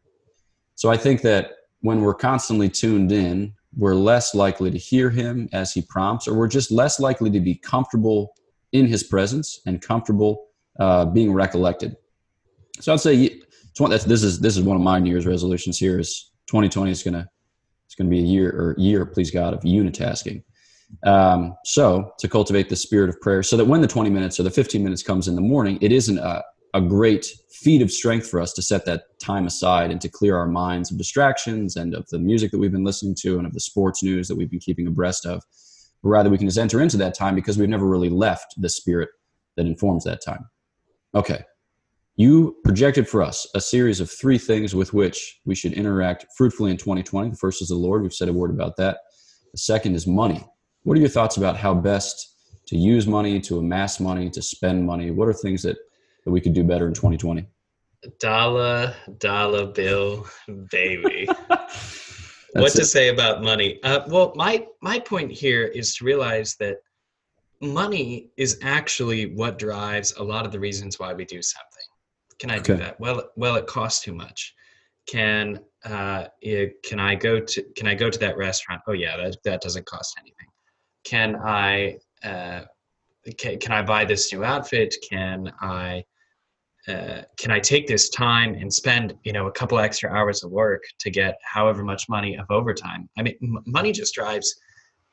So 0.75 0.90
i 0.90 0.97
think 0.97 1.23
that 1.23 1.53
when 1.81 2.03
we're 2.03 2.14
constantly 2.14 2.68
tuned 2.68 3.11
in 3.11 3.55
we're 3.77 3.94
less 3.94 4.35
likely 4.35 4.70
to 4.70 4.79
hear 4.79 5.11
him 5.11 5.49
as 5.53 5.73
he 5.73 5.83
prompts, 5.83 6.29
or 6.29 6.35
we're 6.35 6.47
just 6.47 6.70
less 6.70 7.01
likely 7.01 7.31
to 7.31 7.40
be 7.40 7.55
comfortable 7.55 8.35
in 8.73 8.87
his 8.87 9.03
presence 9.03 9.61
and 9.66 9.81
comfortable 9.81 10.47
uh, 10.79 11.05
being 11.07 11.33
recollected. 11.33 11.97
So 12.81 12.93
I'd 12.93 13.01
say 13.01 13.41
this 13.77 14.23
is 14.23 14.41
this 14.41 14.57
is 14.57 14.63
one 14.63 14.77
of 14.77 14.83
my 14.83 14.99
New 14.99 15.11
Year's 15.11 15.27
resolutions. 15.27 15.79
Here 15.79 15.99
is 15.99 16.33
2020 16.47 16.91
is 16.91 17.03
gonna 17.03 17.29
it's 17.87 17.95
gonna 17.95 18.11
be 18.11 18.21
a 18.21 18.23
year 18.23 18.51
or 18.51 18.75
year, 18.79 19.07
please 19.07 19.31
God, 19.31 19.55
of 19.55 19.61
unitasking. 19.61 20.43
Um, 21.03 21.57
so 21.65 22.13
to 22.19 22.29
cultivate 22.29 22.69
the 22.69 22.77
spirit 22.77 23.09
of 23.09 23.21
prayer, 23.21 23.43
so 23.43 23.57
that 23.57 23.65
when 23.65 23.81
the 23.81 23.87
20 23.87 24.11
minutes 24.11 24.39
or 24.39 24.43
the 24.45 24.51
15 24.51 24.83
minutes 24.83 25.03
comes 25.03 25.29
in 25.29 25.35
the 25.35 25.41
morning, 25.41 25.79
it 25.81 25.93
isn't 25.93 26.19
a, 26.19 26.43
a 26.75 26.81
great 26.81 27.27
feat 27.51 27.83
of 27.83 27.91
strength 27.91 28.29
for 28.29 28.41
us 28.41 28.53
to 28.53 28.63
set 28.63 28.85
that 28.85 29.19
time 29.19 29.47
aside 29.47 29.91
and 29.91 30.01
to 30.01 30.09
clear 30.09 30.37
our 30.37 30.47
minds 30.47 30.91
of 30.91 30.99
distractions 30.99 31.77
and 31.77 31.95
of 31.95 32.07
the 32.11 32.19
music 32.19 32.51
that 32.51 32.59
we've 32.59 32.73
been 32.73 32.85
listening 32.85 33.15
to 33.15 33.39
and 33.39 33.47
of 33.47 33.53
the 33.55 33.61
sports 33.61 34.03
news 34.03 34.29
that 34.29 34.37
we've 34.37 34.51
been 34.51 34.61
keeping 34.61 34.87
abreast 34.87 35.25
of. 35.25 35.43
but 36.03 36.09
rather 36.11 36.31
we 36.31 36.39
can 36.39 36.47
just 36.47 36.59
enter 36.59 36.81
into 36.81 36.97
that 36.97 37.15
time 37.15 37.35
because 37.35 37.57
we've 37.57 37.69
never 37.69 37.87
really 37.87 38.11
left 38.11 38.55
the 38.59 38.69
spirit 38.69 39.09
that 39.57 39.67
informs 39.67 40.05
that 40.05 40.23
time. 40.23 40.45
Okay. 41.14 41.44
You 42.16 42.57
projected 42.64 43.09
for 43.09 43.22
us 43.22 43.46
a 43.55 43.61
series 43.61 44.00
of 44.00 44.11
three 44.11 44.38
things 44.38 44.74
with 44.74 44.94
which 44.94 45.40
we 45.44 45.55
should 45.55 45.72
interact 45.72 46.27
fruitfully 46.37 46.70
in 46.70 46.77
2020. 46.77 47.31
The 47.31 47.37
first 47.37 47.61
is 47.61 47.68
the 47.68 47.74
Lord. 47.74 48.03
We've 48.03 48.12
said 48.12 48.29
a 48.29 48.33
word 48.33 48.50
about 48.50 48.77
that. 48.77 48.98
The 49.53 49.59
second 49.59 49.94
is 49.94 50.07
money. 50.07 50.44
What 50.85 50.96
are 50.96 51.00
your 51.00 51.09
thoughts 51.09 51.37
about 51.37 51.57
how 51.57 51.74
best 51.74 52.37
to 52.66 52.77
use 52.77 53.07
money, 53.07 53.40
to 53.40 53.59
amass 53.59 54.00
money, 54.00 54.31
to 54.31 54.42
spend 54.42 54.85
money? 54.85 55.11
What 55.11 55.29
are 55.29 55.33
things 55.33 55.62
that, 55.62 55.77
that 56.24 56.31
we 56.31 56.40
could 56.40 56.53
do 56.53 56.62
better 56.62 56.87
in 56.87 56.94
2020? 56.94 57.46
Dollar, 58.20 58.94
dollar 59.18 59.66
bill, 59.66 60.27
baby. 60.70 61.27
what 61.48 62.72
to 62.72 62.83
it. 62.83 62.87
say 62.87 63.09
about 63.09 63.42
money? 63.42 63.81
Uh, 63.83 64.00
well, 64.09 64.33
my 64.37 64.66
my 64.83 64.98
point 64.98 65.33
here 65.33 65.64
is 65.64 65.96
to 65.96 66.05
realize 66.05 66.55
that 66.61 66.77
money 67.61 68.31
is 68.37 68.59
actually 68.62 69.35
what 69.35 69.59
drives 69.59 70.14
a 70.17 70.23
lot 70.23 70.47
of 70.47 70.53
the 70.53 70.61
reasons 70.61 70.99
why 70.99 71.12
we 71.12 71.25
do 71.25 71.40
something. 71.43 71.83
Can 72.38 72.51
I 72.51 72.59
okay. 72.59 72.75
do 72.75 72.77
that? 72.79 72.99
Well, 73.01 73.31
well, 73.37 73.57
it 73.57 73.67
costs 73.67 74.03
too 74.03 74.14
much. 74.14 74.55
Can 75.07 75.61
uh, 75.85 76.27
it, 76.40 76.83
can 76.83 76.99
I 76.99 77.14
go 77.14 77.40
to 77.40 77.62
can 77.77 77.87
I 77.87 77.95
go 77.95 78.11
to 78.11 78.19
that 78.19 78.37
restaurant? 78.37 78.83
Oh 78.88 78.93
yeah, 78.93 79.17
that 79.17 79.37
that 79.45 79.61
doesn't 79.61 79.87
cost 79.87 80.17
anything. 80.19 80.49
Can 81.05 81.37
I 81.37 81.99
uh, 82.25 82.62
can, 83.38 83.59
can 83.59 83.73
I 83.73 83.83
buy 83.83 84.05
this 84.05 84.33
new 84.33 84.45
outfit? 84.45 84.95
Can 85.09 85.53
I 85.61 86.05
uh, 86.88 87.23
can 87.38 87.51
I 87.51 87.61
take 87.61 87.87
this 87.87 88.11
time 88.11 88.55
and 88.55 88.73
spend 88.73 89.14
you 89.25 89.33
know 89.33 89.47
a 89.47 89.53
couple 89.53 89.79
extra 89.79 90.11
hours 90.11 90.43
of 90.43 90.51
work 90.51 90.83
to 91.01 91.11
get 91.11 91.37
however 91.43 91.85
much 91.85 92.09
money 92.09 92.37
of 92.37 92.47
overtime? 92.51 93.09
I 93.17 93.23
mean, 93.23 93.37
m- 93.43 93.62
money 93.67 93.93
just 93.93 94.14
drives 94.14 94.55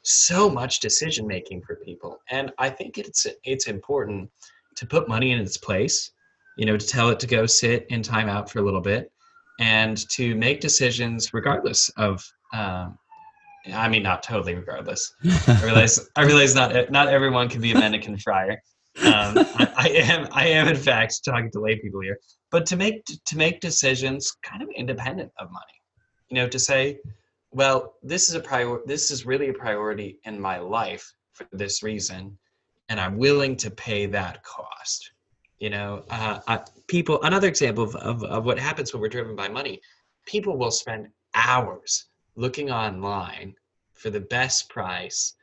so 0.03 0.49
much 0.49 0.79
decision 0.79 1.27
making 1.27 1.61
for 1.61 1.75
people, 1.77 2.19
and 2.29 2.51
I 2.57 2.69
think 2.69 2.97
it's 2.97 3.27
it's 3.43 3.67
important 3.67 4.29
to 4.75 4.85
put 4.85 5.07
money 5.07 5.31
in 5.31 5.39
its 5.39 5.57
place. 5.57 6.11
You 6.57 6.65
know, 6.65 6.77
to 6.77 6.85
tell 6.85 7.09
it 7.09 7.19
to 7.21 7.27
go 7.27 7.45
sit 7.45 7.85
in 7.89 8.01
timeout 8.01 8.49
for 8.49 8.59
a 8.59 8.61
little 8.61 8.81
bit, 8.81 9.11
and 9.59 9.97
to 10.09 10.35
make 10.35 10.59
decisions 10.59 11.33
regardless 11.33 11.89
of. 11.97 12.25
Um, 12.53 12.97
I 13.71 13.87
mean, 13.89 14.01
not 14.01 14.23
totally 14.23 14.55
regardless. 14.55 15.13
I 15.47 15.63
realize 15.63 16.09
I 16.15 16.23
realize 16.23 16.55
not 16.55 16.91
not 16.91 17.07
everyone 17.09 17.47
can 17.47 17.61
be 17.61 17.71
a 17.71 17.75
Mendicant 17.75 18.21
friar 18.23 18.61
um, 18.99 19.37
I, 19.37 19.73
I, 19.77 19.87
am 19.89 20.27
I 20.31 20.47
am 20.47 20.67
in 20.67 20.75
fact 20.75 21.23
talking 21.23 21.49
to 21.51 21.61
lay 21.61 21.79
people 21.79 22.01
here, 22.01 22.19
but 22.51 22.65
to 22.67 22.75
make 22.75 23.05
to 23.05 23.37
make 23.37 23.61
decisions 23.61 24.35
kind 24.43 24.61
of 24.61 24.69
independent 24.75 25.31
of 25.39 25.49
money, 25.49 25.81
you 26.29 26.35
know, 26.35 26.47
to 26.49 26.59
say, 26.59 26.99
well, 27.51 27.95
this 28.01 28.29
is 28.29 28.35
a 28.35 28.39
prior 28.39 28.79
this 28.85 29.11
is 29.11 29.25
really 29.25 29.49
a 29.49 29.53
priority 29.53 30.19
in 30.25 30.39
my 30.39 30.59
life 30.59 31.13
for 31.33 31.47
this 31.51 31.83
reason, 31.83 32.37
and 32.89 32.99
I'm 32.99 33.17
willing 33.17 33.55
to 33.57 33.71
pay 33.71 34.05
that 34.07 34.43
cost. 34.43 35.11
You 35.59 35.69
know, 35.69 36.03
uh, 36.09 36.59
people. 36.87 37.21
Another 37.23 37.47
example 37.47 37.83
of, 37.83 37.95
of 37.95 38.23
of 38.23 38.45
what 38.45 38.57
happens 38.57 38.93
when 38.93 39.01
we're 39.01 39.09
driven 39.09 39.35
by 39.35 39.49
money, 39.49 39.81
people 40.25 40.57
will 40.57 40.71
spend 40.71 41.07
hours 41.35 42.05
looking 42.35 42.71
online 42.71 43.53
for 43.93 44.09
the 44.09 44.19
best 44.19 44.69
price 44.69 45.35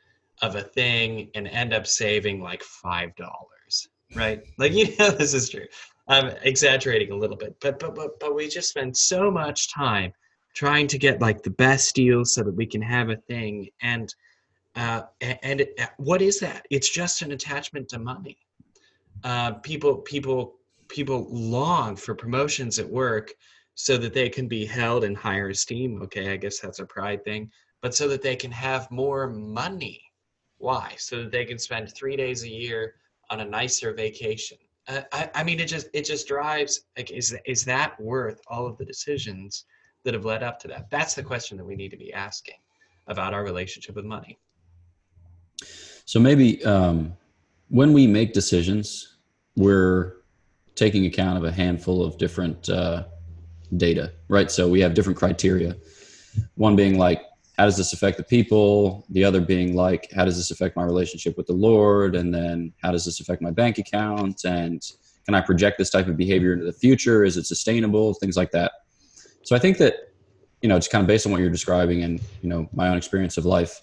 of 0.43 0.57
a 0.57 0.63
thing 0.63 1.31
and 1.35 1.47
end 1.49 1.73
up 1.73 1.87
saving 1.87 2.41
like 2.41 2.63
five 2.63 3.15
dollars 3.17 3.89
right 4.15 4.43
like 4.59 4.73
you 4.81 4.87
know 4.99 5.11
this 5.11 5.35
is 5.35 5.51
true 5.51 5.67
i'm 6.09 6.29
exaggerating 6.43 7.13
a 7.13 7.17
little 7.17 7.37
bit 7.37 7.57
but 7.61 7.79
but 7.79 7.95
but 7.95 8.19
but 8.21 8.35
we 8.35 8.49
just 8.49 8.71
spend 8.71 8.97
so 8.97 9.31
much 9.31 9.73
time 9.73 10.13
trying 10.59 10.87
to 10.89 10.99
get 10.99 11.21
like 11.21 11.43
the 11.43 11.51
best 11.51 11.95
deal 11.95 12.25
so 12.25 12.43
that 12.43 12.55
we 12.55 12.67
can 12.67 12.83
have 12.83 13.11
a 13.11 13.17
thing 13.17 13.69
and 13.83 14.15
uh, 14.77 15.03
and 15.21 15.61
it, 15.63 15.81
what 15.97 16.23
is 16.23 16.39
that 16.39 16.67
it's 16.71 16.91
just 16.91 17.23
an 17.23 17.33
attachment 17.33 17.89
to 17.89 17.99
money 17.99 18.39
uh, 19.25 19.53
people 19.71 19.97
people 19.97 20.57
people 20.89 21.27
long 21.31 21.97
for 21.97 22.15
promotions 22.15 22.79
at 22.79 22.89
work 22.89 23.33
so 23.75 23.97
that 23.97 24.15
they 24.15 24.29
can 24.29 24.49
be 24.49 24.65
held 24.65 25.05
in 25.05 25.15
higher 25.15 25.51
esteem 25.51 26.03
okay 26.03 26.33
i 26.33 26.37
guess 26.37 26.59
that's 26.61 26.81
a 26.81 26.87
pride 26.87 27.23
thing 27.25 27.51
but 27.83 27.95
so 27.95 28.09
that 28.09 28.23
they 28.23 28.37
can 28.37 28.51
have 28.51 28.91
more 28.91 29.29
money 29.29 30.01
why? 30.59 30.95
So 30.99 31.23
that 31.23 31.33
they 31.33 31.45
can 31.45 31.59
spend 31.59 31.95
three 31.95 32.17
days 32.17 32.43
a 32.43 32.49
year 32.49 32.95
on 33.31 33.41
a 33.41 33.45
nicer 33.45 33.95
vacation. 33.95 34.59
Uh, 34.89 35.03
I, 35.13 35.31
I 35.35 35.45
mean, 35.45 35.61
it 35.61 35.67
just 35.67 35.89
it 35.93 36.05
just 36.05 36.29
drives. 36.29 36.83
Like, 36.97 37.11
is 37.11 37.37
is 37.47 37.65
that 37.65 37.99
worth 38.01 38.41
all 38.49 38.67
of 38.67 38.77
the 38.77 38.85
decisions 38.85 39.65
that 40.09 40.15
have 40.15 40.25
led 40.25 40.43
up 40.43 40.59
to 40.61 40.69
that? 40.69 40.89
That's 40.91 41.13
the 41.13 41.23
question 41.23 41.59
that 41.59 41.65
we 41.65 41.77
need 41.77 41.91
to 41.91 41.99
be 41.99 42.15
asking 42.15 42.55
about 43.09 43.35
our 43.35 43.45
relationship 43.45 43.95
with 43.95 44.07
money. 44.07 44.39
So 46.07 46.19
maybe 46.19 46.65
um, 46.65 47.13
when 47.69 47.93
we 47.93 48.07
make 48.07 48.33
decisions, 48.33 49.19
we're 49.55 50.23
taking 50.77 51.05
account 51.05 51.37
of 51.37 51.45
a 51.45 51.53
handful 51.53 52.03
of 52.03 52.17
different 52.17 52.71
uh, 52.71 53.05
data, 53.77 54.15
right? 54.29 54.51
So 54.51 54.67
we 54.67 54.81
have 54.81 54.95
different 54.95 55.19
criteria. 55.19 55.77
One 56.55 56.75
being 56.75 56.97
like 56.97 57.21
how 57.59 57.65
does 57.65 57.77
this 57.77 57.93
affect 57.93 58.17
the 58.17 58.23
people? 58.23 59.05
The 59.11 59.25
other 59.25 59.41
being 59.41 59.75
like, 59.75 60.09
how 60.15 60.25
does 60.25 60.37
this 60.37 60.53
affect 60.53 60.77
my 60.77 60.85
relationship 60.85 61.37
with 61.37 61.49
the 61.49 61.55
Lord? 61.55 62.15
And 62.15 62.33
then 62.33 62.73
how 62.81 62.93
does 62.93 63.05
this 63.05 63.19
affect 63.19 63.43
my 63.43 63.51
bank 63.51 63.79
account? 63.79 64.45
And 64.45 64.81
can 65.25 65.35
I 65.35 65.41
project 65.41 65.77
this 65.77 65.91
type 65.91 66.07
of 66.07 66.17
behavior 66.17 66.53
into 66.53 66.65
the 66.65 66.73
future? 66.73 67.25
Is 67.25 67.37
it 67.37 67.47
sustainable? 67.47 68.15
Things 68.15 68.37
like 68.37 68.53
that. 68.53 68.71
So 69.49 69.57
I 69.57 69.59
think 69.59 69.79
that, 69.79 70.13
you 70.61 70.69
know, 70.69 70.77
it's 70.77 70.89
kind 70.89 71.01
of 71.01 71.09
based 71.09 71.25
on 71.25 71.33
what 71.33 71.41
you're 71.41 71.49
describing 71.49 72.03
and, 72.03 72.21
you 72.43 72.51
know, 72.51 72.69
my 72.75 72.89
own 72.89 72.99
experience 72.99 73.39
of 73.39 73.47
life, 73.47 73.81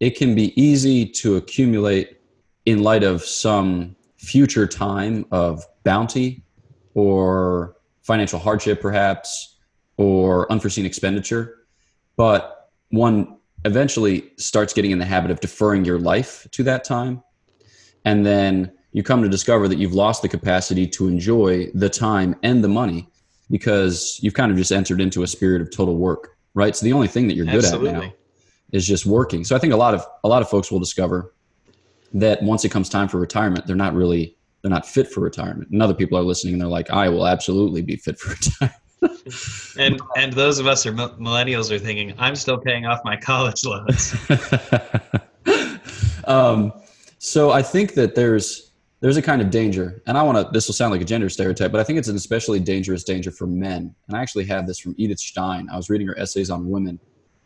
it 0.00 0.16
can 0.16 0.34
be 0.34 0.60
easy 0.60 1.06
to 1.20 1.36
accumulate 1.36 2.18
in 2.66 2.82
light 2.82 3.04
of 3.04 3.22
some 3.22 3.94
future 4.16 4.66
time 4.66 5.24
of 5.30 5.64
bounty 5.84 6.42
or 6.94 7.76
financial 8.02 8.40
hardship, 8.40 8.80
perhaps, 8.80 9.58
or 9.98 10.50
unforeseen 10.50 10.84
expenditure. 10.84 11.58
But 12.16 12.68
one 12.88 13.36
eventually 13.64 14.32
starts 14.36 14.72
getting 14.72 14.90
in 14.90 14.98
the 14.98 15.04
habit 15.04 15.30
of 15.30 15.38
deferring 15.38 15.84
your 15.84 16.00
life 16.00 16.44
to 16.50 16.64
that 16.64 16.82
time. 16.82 17.22
And 18.04 18.26
then 18.26 18.72
you 18.90 19.04
come 19.04 19.22
to 19.22 19.28
discover 19.28 19.68
that 19.68 19.78
you've 19.78 19.94
lost 19.94 20.22
the 20.22 20.28
capacity 20.28 20.88
to 20.88 21.06
enjoy 21.06 21.68
the 21.72 21.88
time 21.88 22.34
and 22.42 22.64
the 22.64 22.68
money 22.68 23.08
because 23.50 24.18
you've 24.22 24.34
kind 24.34 24.50
of 24.50 24.58
just 24.58 24.72
entered 24.72 25.00
into 25.00 25.22
a 25.22 25.26
spirit 25.26 25.62
of 25.62 25.70
total 25.70 25.96
work, 25.96 26.36
right? 26.54 26.74
So 26.74 26.84
the 26.84 26.92
only 26.92 27.08
thing 27.08 27.28
that 27.28 27.34
you're 27.34 27.46
good 27.46 27.64
Absolutely. 27.64 27.90
at 27.90 28.02
now 28.02 28.12
is 28.72 28.86
just 28.86 29.06
working. 29.06 29.44
So 29.44 29.56
I 29.56 29.58
think 29.58 29.72
a 29.72 29.76
lot 29.76 29.94
of 29.94 30.06
a 30.24 30.28
lot 30.28 30.42
of 30.42 30.48
folks 30.48 30.70
will 30.70 30.80
discover 30.80 31.34
that 32.14 32.42
once 32.42 32.64
it 32.64 32.70
comes 32.70 32.88
time 32.88 33.08
for 33.08 33.18
retirement, 33.18 33.66
they're 33.66 33.76
not 33.76 33.94
really 33.94 34.36
they're 34.62 34.70
not 34.70 34.86
fit 34.86 35.08
for 35.10 35.20
retirement. 35.20 35.70
And 35.70 35.82
other 35.82 35.94
people 35.94 36.18
are 36.18 36.22
listening 36.22 36.54
and 36.54 36.60
they're 36.60 36.68
like, 36.68 36.90
I 36.90 37.08
will 37.08 37.26
absolutely 37.26 37.82
be 37.82 37.96
fit 37.96 38.18
for 38.18 38.30
retirement 38.60 38.74
and 39.78 40.00
and 40.16 40.32
those 40.32 40.58
of 40.58 40.66
us 40.66 40.84
are 40.86 40.92
millennials 40.92 41.70
are 41.70 41.78
thinking 41.78 42.12
i'm 42.18 42.34
still 42.34 42.58
paying 42.58 42.86
off 42.86 43.00
my 43.04 43.16
college 43.16 43.64
loans 43.64 44.14
um, 46.24 46.72
so 47.18 47.50
i 47.50 47.62
think 47.62 47.94
that 47.94 48.14
there's 48.14 48.67
there's 49.00 49.16
a 49.16 49.22
kind 49.22 49.40
of 49.40 49.50
danger 49.50 50.02
and 50.06 50.18
i 50.18 50.22
want 50.22 50.36
to 50.36 50.50
this 50.52 50.66
will 50.66 50.74
sound 50.74 50.90
like 50.90 51.00
a 51.00 51.04
gender 51.04 51.28
stereotype 51.28 51.70
but 51.70 51.80
i 51.80 51.84
think 51.84 51.98
it's 51.98 52.08
an 52.08 52.16
especially 52.16 52.60
dangerous 52.60 53.04
danger 53.04 53.30
for 53.30 53.46
men. 53.46 53.94
And 54.08 54.16
i 54.16 54.20
actually 54.22 54.44
have 54.46 54.66
this 54.66 54.78
from 54.78 54.94
edith 54.98 55.20
stein. 55.20 55.68
I 55.72 55.76
was 55.76 55.90
reading 55.90 56.06
her 56.06 56.18
essays 56.18 56.50
on 56.50 56.68
women. 56.68 56.98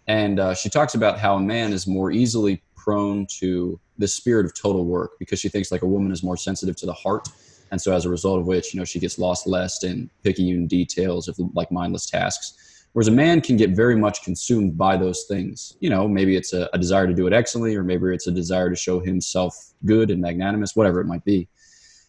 And 0.08 0.40
uh, 0.40 0.54
she 0.54 0.68
talks 0.68 0.94
about 0.94 1.18
how 1.18 1.36
a 1.36 1.40
man 1.40 1.72
is 1.72 1.86
more 1.86 2.10
easily 2.10 2.60
prone 2.74 3.26
to 3.38 3.78
the 3.98 4.08
spirit 4.08 4.44
of 4.44 4.52
total 4.54 4.84
work 4.84 5.12
because 5.20 5.38
she 5.38 5.48
thinks 5.48 5.70
like 5.70 5.82
a 5.82 5.86
woman 5.86 6.10
is 6.10 6.24
more 6.24 6.36
sensitive 6.36 6.74
to 6.76 6.86
the 6.86 6.92
heart. 6.92 7.28
And 7.70 7.80
so 7.80 7.92
as 7.92 8.04
a 8.04 8.08
result 8.08 8.40
of 8.40 8.46
which 8.46 8.74
you 8.74 8.80
know 8.80 8.84
she 8.84 8.98
gets 8.98 9.18
lost 9.18 9.46
less 9.46 9.84
in 9.84 10.10
picayune 10.24 10.66
details 10.66 11.28
of 11.28 11.38
like 11.54 11.70
mindless 11.70 12.06
tasks 12.06 12.71
whereas 12.92 13.08
a 13.08 13.12
man 13.12 13.40
can 13.40 13.56
get 13.56 13.70
very 13.70 13.96
much 13.96 14.22
consumed 14.22 14.76
by 14.76 14.96
those 14.96 15.24
things. 15.28 15.76
You 15.80 15.90
know 15.90 16.08
maybe 16.08 16.36
it's 16.36 16.52
a, 16.52 16.68
a 16.72 16.78
desire 16.78 17.06
to 17.06 17.14
do 17.14 17.26
it 17.26 17.32
excellently 17.32 17.76
or 17.76 17.82
maybe 17.82 18.06
it's 18.14 18.26
a 18.26 18.32
desire 18.32 18.70
to 18.70 18.76
show 18.76 19.00
himself 19.00 19.54
good 19.84 20.10
and 20.10 20.20
magnanimous 20.20 20.76
whatever 20.76 21.00
it 21.00 21.06
might 21.06 21.24
be. 21.24 21.48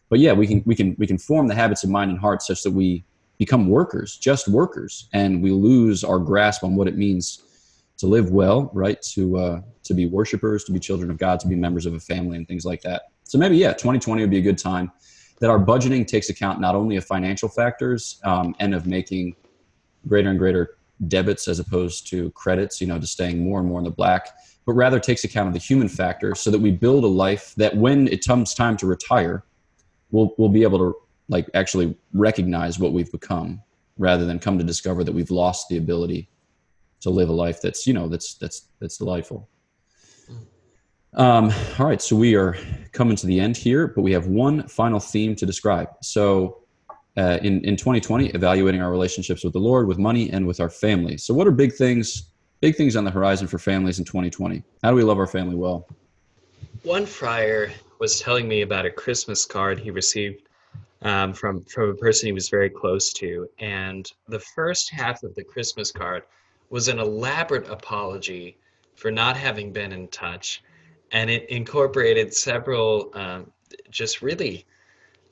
But 0.09 0.19
yeah 0.19 0.33
we 0.33 0.47
can 0.47 0.63
we 0.65 0.75
can 0.75 0.95
we 0.99 1.07
can 1.07 1.17
form 1.17 1.47
the 1.47 1.55
habits 1.55 1.83
of 1.83 1.89
mind 1.89 2.11
and 2.11 2.19
heart 2.19 2.41
such 2.41 2.63
that 2.63 2.71
we 2.71 3.03
become 3.39 3.67
workers 3.67 4.17
just 4.17 4.47
workers 4.47 5.09
and 5.13 5.41
we 5.41 5.51
lose 5.51 6.03
our 6.03 6.19
grasp 6.19 6.63
on 6.63 6.75
what 6.75 6.87
it 6.87 6.97
means 6.97 7.43
to 7.97 8.07
live 8.07 8.31
well 8.31 8.69
right? 8.73 9.01
To 9.13 9.37
uh, 9.37 9.61
to 9.83 9.93
be 9.93 10.05
worshipers 10.05 10.63
to 10.65 10.71
be 10.71 10.79
children 10.79 11.09
of 11.09 11.17
god 11.17 11.39
to 11.41 11.47
be 11.47 11.55
members 11.55 11.85
of 11.85 11.93
a 11.93 11.99
family 11.99 12.37
and 12.37 12.47
things 12.47 12.65
like 12.65 12.81
that. 12.81 13.03
So 13.23 13.37
maybe 13.37 13.57
yeah 13.57 13.73
2020 13.73 14.21
would 14.21 14.29
be 14.29 14.39
a 14.39 14.41
good 14.41 14.57
time 14.57 14.91
that 15.39 15.49
our 15.49 15.59
budgeting 15.59 16.07
takes 16.07 16.29
account 16.29 16.61
not 16.61 16.73
only 16.73 16.95
of 16.95 17.05
financial 17.05 17.49
factors 17.49 18.21
um, 18.23 18.55
and 18.59 18.73
of 18.73 18.85
making 18.87 19.35
greater 20.07 20.29
and 20.29 20.39
greater 20.39 20.77
debits 21.07 21.47
as 21.47 21.59
opposed 21.59 22.07
to 22.09 22.29
credits, 22.31 22.79
you 22.79 22.87
know, 22.87 22.99
to 22.99 23.07
staying 23.07 23.43
more 23.43 23.59
and 23.59 23.67
more 23.67 23.79
in 23.79 23.83
the 23.83 23.91
black, 23.91 24.29
but 24.65 24.73
rather 24.73 24.99
takes 24.99 25.23
account 25.23 25.47
of 25.47 25.53
the 25.53 25.59
human 25.59 25.89
factor 25.89 26.35
so 26.35 26.49
that 26.51 26.59
we 26.59 26.71
build 26.71 27.03
a 27.03 27.07
life 27.07 27.53
that 27.57 27.75
when 27.75 28.07
it 28.07 28.25
comes 28.25 28.53
time 28.53 28.77
to 28.77 28.85
retire, 28.85 29.43
we'll, 30.11 30.33
we'll 30.37 30.49
be 30.49 30.63
able 30.63 30.77
to 30.77 30.95
like 31.29 31.49
actually 31.53 31.95
recognize 32.13 32.79
what 32.79 32.93
we've 32.93 33.11
become 33.11 33.61
rather 33.97 34.25
than 34.25 34.39
come 34.39 34.57
to 34.57 34.63
discover 34.63 35.03
that 35.03 35.11
we've 35.11 35.31
lost 35.31 35.67
the 35.69 35.77
ability 35.77 36.29
to 37.01 37.09
live 37.09 37.29
a 37.29 37.33
life 37.33 37.61
that's, 37.61 37.85
you 37.85 37.93
know, 37.93 38.07
that's, 38.07 38.35
that's, 38.35 38.67
that's 38.79 38.97
delightful. 38.97 39.49
Um, 41.15 41.51
all 41.77 41.85
right, 41.85 42.01
so 42.01 42.15
we 42.15 42.35
are 42.35 42.57
coming 42.91 43.15
to 43.17 43.27
the 43.27 43.39
end 43.39 43.55
here, 43.55 43.87
but 43.87 44.01
we 44.01 44.11
have 44.13 44.25
one 44.27 44.67
final 44.67 44.99
theme 44.99 45.35
to 45.35 45.45
describe. 45.45 45.89
So, 46.01 46.62
uh, 47.17 47.39
in 47.41 47.63
in 47.63 47.75
2020, 47.75 48.27
evaluating 48.29 48.81
our 48.81 48.91
relationships 48.91 49.43
with 49.43 49.53
the 49.53 49.59
Lord, 49.59 49.87
with 49.87 49.97
money, 49.97 50.29
and 50.31 50.45
with 50.47 50.59
our 50.59 50.69
family. 50.69 51.17
So, 51.17 51.33
what 51.33 51.47
are 51.47 51.51
big 51.51 51.73
things, 51.73 52.31
big 52.61 52.75
things 52.75 52.95
on 52.95 53.03
the 53.03 53.11
horizon 53.11 53.47
for 53.47 53.59
families 53.59 53.99
in 53.99 54.05
2020? 54.05 54.63
How 54.83 54.89
do 54.89 54.95
we 54.95 55.03
love 55.03 55.19
our 55.19 55.27
family 55.27 55.55
well? 55.55 55.87
One 56.83 57.05
friar 57.05 57.71
was 57.99 58.19
telling 58.19 58.47
me 58.47 58.61
about 58.61 58.85
a 58.85 58.91
Christmas 58.91 59.45
card 59.45 59.79
he 59.79 59.91
received 59.91 60.47
um, 61.01 61.33
from 61.33 61.63
from 61.65 61.89
a 61.89 61.95
person 61.95 62.27
he 62.27 62.33
was 62.33 62.49
very 62.49 62.69
close 62.69 63.13
to, 63.13 63.47
and 63.59 64.11
the 64.27 64.39
first 64.39 64.89
half 64.91 65.23
of 65.23 65.35
the 65.35 65.43
Christmas 65.43 65.91
card 65.91 66.23
was 66.69 66.87
an 66.87 66.99
elaborate 66.99 67.69
apology 67.69 68.57
for 68.95 69.11
not 69.11 69.37
having 69.37 69.71
been 69.71 69.91
in 69.91 70.07
touch 70.07 70.63
and 71.13 71.29
it 71.29 71.49
incorporated 71.49 72.33
several 72.33 73.11
um, 73.13 73.51
just 73.89 74.21
really 74.21 74.65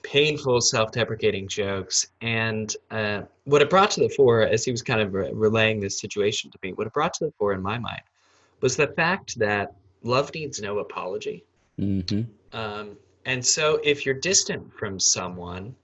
painful 0.03 0.61
self-deprecating 0.61 1.47
jokes. 1.47 2.07
And 2.21 2.75
uh, 2.89 3.23
what 3.45 3.61
it 3.61 3.69
brought 3.69 3.91
to 3.91 4.01
the 4.01 4.09
fore 4.09 4.41
as 4.41 4.65
he 4.65 4.71
was 4.71 4.81
kind 4.81 5.01
of 5.01 5.13
re- 5.13 5.31
relaying 5.33 5.79
this 5.79 5.99
situation 5.99 6.51
to 6.51 6.57
me 6.63 6.73
what 6.73 6.87
it 6.87 6.93
brought 6.93 7.13
to 7.15 7.25
the 7.25 7.33
fore 7.37 7.53
in 7.53 7.61
my 7.61 7.77
mind 7.77 8.01
was 8.61 8.75
the 8.75 8.87
fact 8.87 9.37
that 9.39 9.73
love 10.03 10.33
needs 10.33 10.61
no 10.61 10.79
apology. 10.79 11.43
Mm-hmm. 11.79 12.21
um, 12.57 12.97
and 13.25 13.43
so 13.45 13.79
if 13.83 14.05
you're 14.05 14.15
distant 14.15 14.73
from 14.73 14.99
someone 14.99 15.75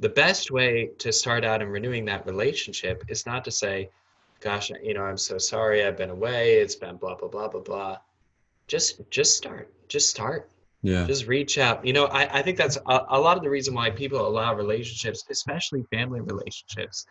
the 0.00 0.08
best 0.08 0.50
way 0.50 0.90
to 0.98 1.12
start 1.12 1.44
out 1.44 1.60
in 1.60 1.68
renewing 1.68 2.04
that 2.06 2.24
relationship 2.26 3.04
is 3.08 3.26
not 3.26 3.44
to 3.44 3.50
say 3.50 3.90
gosh 4.40 4.70
you 4.82 4.94
know 4.94 5.02
i'm 5.02 5.18
so 5.18 5.36
sorry 5.38 5.84
i've 5.84 5.96
been 5.96 6.10
away 6.10 6.54
it's 6.54 6.74
been 6.74 6.96
blah 6.96 7.14
blah 7.14 7.28
blah 7.28 7.48
blah 7.48 7.60
blah. 7.60 7.96
Just 8.68 9.00
just 9.10 9.36
start 9.36 9.72
just 9.88 10.08
start 10.08 10.50
Yeah. 10.82 11.06
just 11.06 11.26
reach 11.26 11.58
out. 11.58 11.84
You 11.84 11.92
know 11.92 12.06
i, 12.06 12.38
I 12.38 12.42
think 12.42 12.56
that's 12.56 12.76
a, 12.76 13.00
a 13.10 13.20
lot 13.20 13.36
of 13.36 13.42
the 13.42 13.50
reason 13.50 13.74
why 13.74 13.90
people 13.90 14.26
allow 14.26 14.54
relationships 14.54 15.24
especially 15.30 15.82
family 15.90 16.20
relationships 16.20 17.06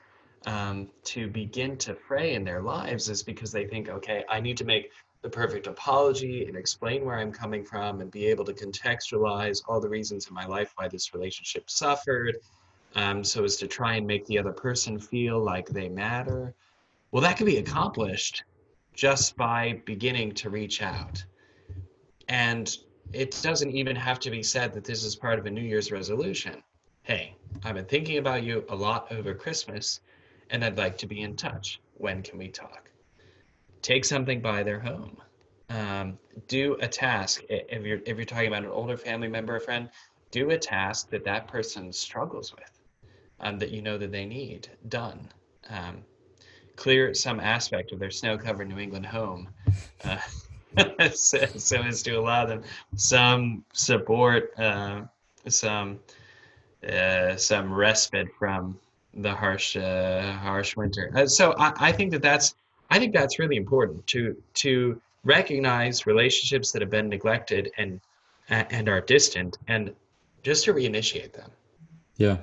um, 0.45 0.87
to 1.05 1.27
begin 1.27 1.77
to 1.77 1.93
fray 1.95 2.35
in 2.35 2.43
their 2.43 2.61
lives 2.61 3.09
is 3.09 3.23
because 3.23 3.51
they 3.51 3.65
think 3.65 3.89
okay 3.89 4.23
i 4.29 4.39
need 4.39 4.57
to 4.57 4.65
make 4.65 4.91
the 5.23 5.29
perfect 5.29 5.67
apology 5.67 6.45
and 6.45 6.55
explain 6.55 7.03
where 7.03 7.17
i'm 7.17 7.31
coming 7.31 7.65
from 7.65 8.01
and 8.01 8.11
be 8.11 8.25
able 8.27 8.45
to 8.45 8.53
contextualize 8.53 9.61
all 9.67 9.81
the 9.81 9.89
reasons 9.89 10.27
in 10.27 10.33
my 10.33 10.45
life 10.45 10.71
why 10.75 10.87
this 10.87 11.13
relationship 11.13 11.69
suffered 11.69 12.37
um, 12.95 13.23
so 13.23 13.43
as 13.43 13.57
to 13.57 13.67
try 13.67 13.95
and 13.95 14.07
make 14.07 14.25
the 14.25 14.39
other 14.39 14.51
person 14.51 14.99
feel 14.99 15.39
like 15.43 15.67
they 15.69 15.89
matter. 15.89 16.53
Well 17.11 17.21
that 17.21 17.37
can 17.37 17.45
be 17.45 17.57
accomplished 17.57 18.43
just 18.93 19.37
by 19.37 19.81
beginning 19.85 20.33
to 20.35 20.49
reach 20.49 20.81
out. 20.81 21.23
And 22.27 22.75
it 23.13 23.39
doesn't 23.41 23.71
even 23.71 23.95
have 23.95 24.19
to 24.19 24.31
be 24.31 24.43
said 24.43 24.73
that 24.73 24.83
this 24.83 25.03
is 25.03 25.15
part 25.15 25.39
of 25.39 25.45
a 25.45 25.49
New 25.49 25.61
Year's 25.61 25.91
resolution. 25.91 26.61
Hey, 27.03 27.35
I've 27.63 27.75
been 27.75 27.85
thinking 27.85 28.17
about 28.17 28.43
you 28.43 28.65
a 28.69 28.75
lot 28.75 29.11
over 29.11 29.33
Christmas, 29.33 30.01
and 30.49 30.63
I'd 30.63 30.77
like 30.77 30.97
to 30.99 31.07
be 31.07 31.21
in 31.21 31.35
touch. 31.35 31.79
When 31.95 32.21
can 32.21 32.37
we 32.37 32.49
talk? 32.49 32.89
Take 33.81 34.03
something 34.03 34.41
by 34.41 34.63
their 34.63 34.79
home. 34.79 35.17
Um, 35.69 36.17
do 36.47 36.77
a 36.81 36.87
task. 36.87 37.43
If 37.49 37.83
you're 37.83 37.99
if 38.05 38.17
you're 38.17 38.25
talking 38.25 38.47
about 38.47 38.63
an 38.63 38.69
older 38.69 38.97
family 38.97 39.27
member 39.27 39.55
or 39.55 39.59
friend, 39.59 39.89
do 40.31 40.49
a 40.51 40.57
task 40.57 41.09
that 41.09 41.23
that 41.25 41.47
person 41.47 41.91
struggles 41.91 42.53
with, 42.53 42.79
um, 43.39 43.57
that 43.59 43.71
you 43.71 43.81
know 43.81 43.97
that 43.97 44.11
they 44.11 44.25
need 44.25 44.69
done. 44.89 45.29
Um, 45.69 46.03
clear 46.75 47.13
some 47.13 47.39
aspect 47.39 47.91
of 47.91 47.99
their 47.99 48.11
snow-covered 48.11 48.67
New 48.69 48.79
England 48.79 49.05
home. 49.05 49.49
Uh, 50.03 50.19
so, 51.13 51.45
so 51.45 51.81
as 51.81 52.03
to 52.03 52.11
allow 52.11 52.45
them 52.45 52.63
some 52.95 53.63
support, 53.73 54.51
uh, 54.57 55.01
some 55.47 55.99
uh, 56.87 57.35
some 57.35 57.73
respite 57.73 58.27
from 58.37 58.79
the 59.13 59.33
harsh 59.33 59.75
uh, 59.75 60.33
harsh 60.33 60.75
winter. 60.75 61.11
Uh, 61.15 61.25
so 61.25 61.55
I, 61.57 61.73
I 61.77 61.91
think 61.91 62.11
that 62.11 62.21
that's 62.21 62.55
I 62.89 62.99
think 62.99 63.13
that's 63.13 63.39
really 63.39 63.57
important 63.57 64.05
to 64.07 64.35
to 64.55 65.01
recognize 65.23 66.05
relationships 66.05 66.71
that 66.71 66.81
have 66.81 66.91
been 66.91 67.09
neglected 67.09 67.71
and 67.77 67.99
and 68.49 68.87
are 68.87 69.01
distant, 69.01 69.57
and 69.67 69.93
just 70.43 70.63
to 70.65 70.73
reinitiate 70.73 71.33
them. 71.33 71.51
Yeah. 72.15 72.37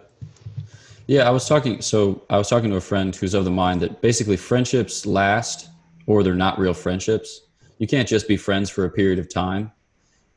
Yeah, 1.06 1.28
I 1.28 1.30
was 1.30 1.46
talking. 1.46 1.80
So 1.82 2.22
I 2.30 2.38
was 2.38 2.48
talking 2.48 2.70
to 2.70 2.76
a 2.76 2.80
friend 2.80 3.14
who's 3.14 3.34
of 3.34 3.44
the 3.44 3.50
mind 3.50 3.80
that 3.82 4.00
basically 4.00 4.36
friendships 4.36 5.06
last, 5.06 5.68
or 6.06 6.22
they're 6.22 6.34
not 6.34 6.58
real 6.58 6.74
friendships. 6.74 7.42
You 7.78 7.86
can't 7.86 8.08
just 8.08 8.28
be 8.28 8.36
friends 8.36 8.70
for 8.70 8.84
a 8.84 8.90
period 8.90 9.18
of 9.18 9.28
time. 9.28 9.72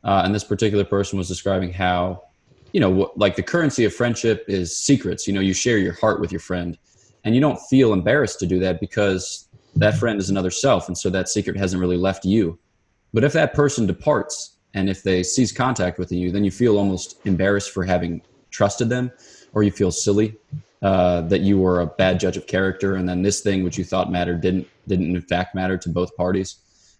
Uh, 0.03 0.21
and 0.23 0.33
this 0.33 0.43
particular 0.43 0.83
person 0.83 1.17
was 1.17 1.27
describing 1.27 1.71
how, 1.71 2.23
you 2.71 2.79
know, 2.79 2.89
what, 2.89 3.17
like 3.17 3.35
the 3.35 3.43
currency 3.43 3.85
of 3.85 3.93
friendship 3.93 4.45
is 4.47 4.75
secrets. 4.75 5.27
You 5.27 5.33
know, 5.33 5.41
you 5.41 5.53
share 5.53 5.77
your 5.77 5.93
heart 5.93 6.19
with 6.21 6.31
your 6.31 6.39
friend, 6.39 6.77
and 7.23 7.35
you 7.35 7.41
don't 7.41 7.59
feel 7.69 7.93
embarrassed 7.93 8.39
to 8.39 8.45
do 8.45 8.59
that 8.59 8.79
because 8.79 9.47
that 9.75 9.97
friend 9.97 10.19
is 10.19 10.29
another 10.29 10.51
self, 10.51 10.87
and 10.87 10.97
so 10.97 11.09
that 11.09 11.29
secret 11.29 11.57
hasn't 11.57 11.81
really 11.81 11.97
left 11.97 12.25
you. 12.25 12.57
But 13.13 13.23
if 13.23 13.33
that 13.33 13.53
person 13.53 13.85
departs 13.85 14.57
and 14.73 14.89
if 14.89 15.03
they 15.03 15.23
cease 15.23 15.51
contact 15.51 15.97
with 15.97 16.11
you, 16.11 16.31
then 16.31 16.43
you 16.43 16.51
feel 16.51 16.77
almost 16.77 17.19
embarrassed 17.25 17.71
for 17.71 17.83
having 17.83 18.21
trusted 18.51 18.89
them 18.89 19.11
or 19.53 19.63
you 19.63 19.71
feel 19.71 19.91
silly 19.91 20.35
uh, 20.81 21.21
that 21.21 21.41
you 21.41 21.57
were 21.57 21.81
a 21.81 21.87
bad 21.87 22.19
judge 22.19 22.37
of 22.37 22.47
character, 22.47 22.95
and 22.95 23.09
then 23.09 23.21
this 23.23 23.41
thing 23.41 23.63
which 23.63 23.77
you 23.77 23.83
thought 23.83 24.11
mattered 24.11 24.41
didn't 24.41 24.67
didn't 24.87 25.15
in 25.15 25.21
fact 25.21 25.55
matter 25.55 25.77
to 25.77 25.89
both 25.89 26.15
parties, 26.15 26.57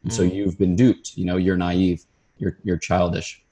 and 0.07 0.13
so 0.13 0.23
you've 0.23 0.57
been 0.57 0.73
duped. 0.73 1.17
You 1.17 1.25
know, 1.25 1.35
you're 1.35 1.57
naive, 1.57 2.05
you're 2.37 2.57
you're 2.63 2.77
childish, 2.77 3.43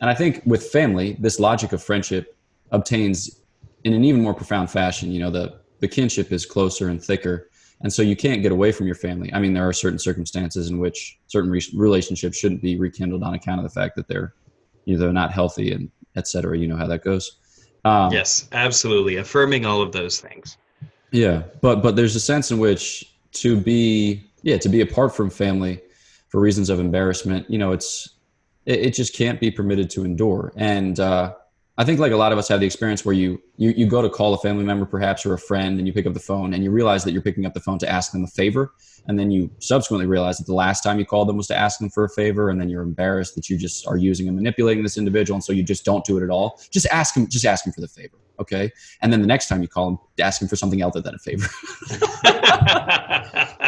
and 0.00 0.10
I 0.10 0.14
think 0.14 0.42
with 0.44 0.66
family, 0.66 1.16
this 1.20 1.38
logic 1.38 1.72
of 1.72 1.80
friendship 1.82 2.36
obtains 2.72 3.42
in 3.84 3.92
an 3.92 4.04
even 4.04 4.20
more 4.22 4.34
profound 4.34 4.70
fashion. 4.70 5.12
You 5.12 5.20
know, 5.20 5.30
the 5.30 5.60
the 5.78 5.86
kinship 5.86 6.32
is 6.32 6.44
closer 6.44 6.88
and 6.88 7.02
thicker, 7.02 7.48
and 7.82 7.92
so 7.92 8.02
you 8.02 8.16
can't 8.16 8.42
get 8.42 8.50
away 8.50 8.72
from 8.72 8.86
your 8.86 8.96
family. 8.96 9.32
I 9.32 9.38
mean, 9.38 9.54
there 9.54 9.68
are 9.68 9.72
certain 9.72 10.00
circumstances 10.00 10.68
in 10.68 10.78
which 10.78 11.18
certain 11.28 11.48
re- 11.48 11.62
relationships 11.74 12.36
shouldn't 12.36 12.60
be 12.60 12.76
rekindled 12.76 13.22
on 13.22 13.34
account 13.34 13.60
of 13.60 13.64
the 13.64 13.80
fact 13.80 13.94
that 13.94 14.08
they're 14.08 14.34
you 14.84 14.94
know 14.94 15.00
they're 15.00 15.12
not 15.12 15.30
healthy 15.32 15.72
and 15.72 15.90
et 16.16 16.26
cetera. 16.26 16.58
You 16.58 16.66
know 16.66 16.76
how 16.76 16.88
that 16.88 17.04
goes. 17.04 17.38
Um, 17.84 18.12
Yes, 18.12 18.48
absolutely. 18.50 19.16
Affirming 19.16 19.64
all 19.64 19.80
of 19.80 19.92
those 19.92 20.20
things. 20.20 20.56
Yeah, 21.12 21.44
but 21.60 21.82
but 21.82 21.94
there's 21.94 22.16
a 22.16 22.20
sense 22.20 22.50
in 22.50 22.58
which 22.58 23.14
to 23.32 23.56
be 23.56 24.24
yeah 24.42 24.58
to 24.58 24.68
be 24.68 24.80
apart 24.80 25.14
from 25.14 25.30
family 25.30 25.80
for 26.30 26.40
reasons 26.40 26.70
of 26.70 26.80
embarrassment, 26.80 27.50
you 27.50 27.58
know, 27.58 27.72
it's 27.72 28.08
it, 28.64 28.80
it 28.80 28.94
just 28.94 29.14
can't 29.14 29.40
be 29.40 29.50
permitted 29.50 29.90
to 29.90 30.04
endure. 30.04 30.52
And 30.56 30.98
uh, 30.98 31.34
I 31.76 31.84
think 31.84 31.98
like 31.98 32.12
a 32.12 32.16
lot 32.16 32.32
of 32.32 32.38
us 32.38 32.48
have 32.48 32.60
the 32.60 32.66
experience 32.66 33.04
where 33.04 33.14
you, 33.14 33.42
you 33.56 33.70
you 33.70 33.86
go 33.86 34.00
to 34.00 34.08
call 34.08 34.34
a 34.34 34.38
family 34.38 34.64
member 34.64 34.86
perhaps 34.86 35.26
or 35.26 35.34
a 35.34 35.38
friend, 35.38 35.78
and 35.78 35.86
you 35.86 35.92
pick 35.92 36.06
up 36.06 36.14
the 36.14 36.20
phone 36.20 36.54
and 36.54 36.62
you 36.62 36.70
realize 36.70 37.04
that 37.04 37.12
you're 37.12 37.22
picking 37.22 37.46
up 37.46 37.54
the 37.54 37.60
phone 37.60 37.78
to 37.80 37.88
ask 37.88 38.12
them 38.12 38.22
a 38.22 38.28
favor, 38.28 38.72
and 39.06 39.18
then 39.18 39.30
you 39.30 39.50
subsequently 39.58 40.06
realize 40.06 40.38
that 40.38 40.46
the 40.46 40.54
last 40.54 40.82
time 40.82 40.98
you 40.98 41.04
called 41.04 41.28
them 41.28 41.36
was 41.36 41.46
to 41.48 41.56
ask 41.56 41.80
them 41.80 41.90
for 41.90 42.04
a 42.04 42.08
favor, 42.10 42.50
and 42.50 42.60
then 42.60 42.68
you're 42.68 42.82
embarrassed 42.82 43.34
that 43.34 43.48
you 43.48 43.58
just 43.58 43.86
are 43.86 43.96
using 43.96 44.28
and 44.28 44.36
manipulating 44.36 44.82
this 44.82 44.98
individual, 44.98 45.36
and 45.36 45.44
so 45.44 45.52
you 45.52 45.62
just 45.62 45.84
don't 45.84 46.04
do 46.04 46.16
it 46.18 46.22
at 46.22 46.30
all. 46.30 46.60
Just 46.70 46.86
ask 46.92 47.14
them, 47.14 47.26
just 47.26 47.44
ask 47.44 47.64
them 47.64 47.72
for 47.72 47.80
the 47.80 47.88
favor, 47.88 48.18
okay? 48.38 48.70
And 49.00 49.12
then 49.12 49.20
the 49.20 49.26
next 49.26 49.48
time 49.48 49.62
you 49.62 49.68
call 49.68 49.86
them, 49.86 49.98
ask 50.20 50.38
them 50.38 50.48
for 50.48 50.56
something 50.56 50.82
other 50.82 51.00
than 51.00 51.14
a 51.14 51.18
favor. 51.18 51.48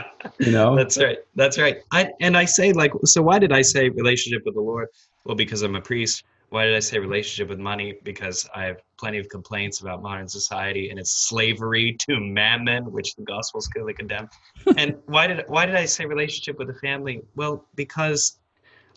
you 0.38 0.52
know? 0.52 0.76
That's 0.76 0.98
right. 0.98 1.18
That's 1.34 1.58
right. 1.58 1.78
I 1.90 2.10
and 2.20 2.36
I 2.36 2.44
say 2.44 2.72
like 2.72 2.92
so 3.04 3.22
why 3.22 3.38
did 3.38 3.52
I 3.52 3.62
say 3.62 3.88
relationship 3.88 4.42
with 4.44 4.54
the 4.54 4.60
Lord? 4.60 4.88
Well, 5.24 5.36
because 5.36 5.62
I'm 5.62 5.76
a 5.76 5.80
priest. 5.80 6.24
Why 6.50 6.66
did 6.66 6.74
I 6.74 6.80
say 6.80 6.98
relationship 6.98 7.48
with 7.48 7.58
money? 7.58 7.94
Because 8.04 8.46
I 8.54 8.64
have 8.64 8.82
plenty 8.98 9.18
of 9.18 9.28
complaints 9.30 9.80
about 9.80 10.02
modern 10.02 10.28
society 10.28 10.90
and 10.90 10.98
its 10.98 11.28
slavery 11.28 11.96
to 12.00 12.20
mammon, 12.20 12.92
which 12.92 13.14
the 13.16 13.22
gospels 13.22 13.68
clearly 13.68 13.94
condemn. 13.94 14.28
and 14.76 14.96
why 15.06 15.26
did 15.26 15.44
why 15.48 15.64
did 15.64 15.76
I 15.76 15.86
say 15.86 16.04
relationship 16.04 16.58
with 16.58 16.68
the 16.68 16.74
family? 16.74 17.22
Well, 17.36 17.64
because 17.74 18.38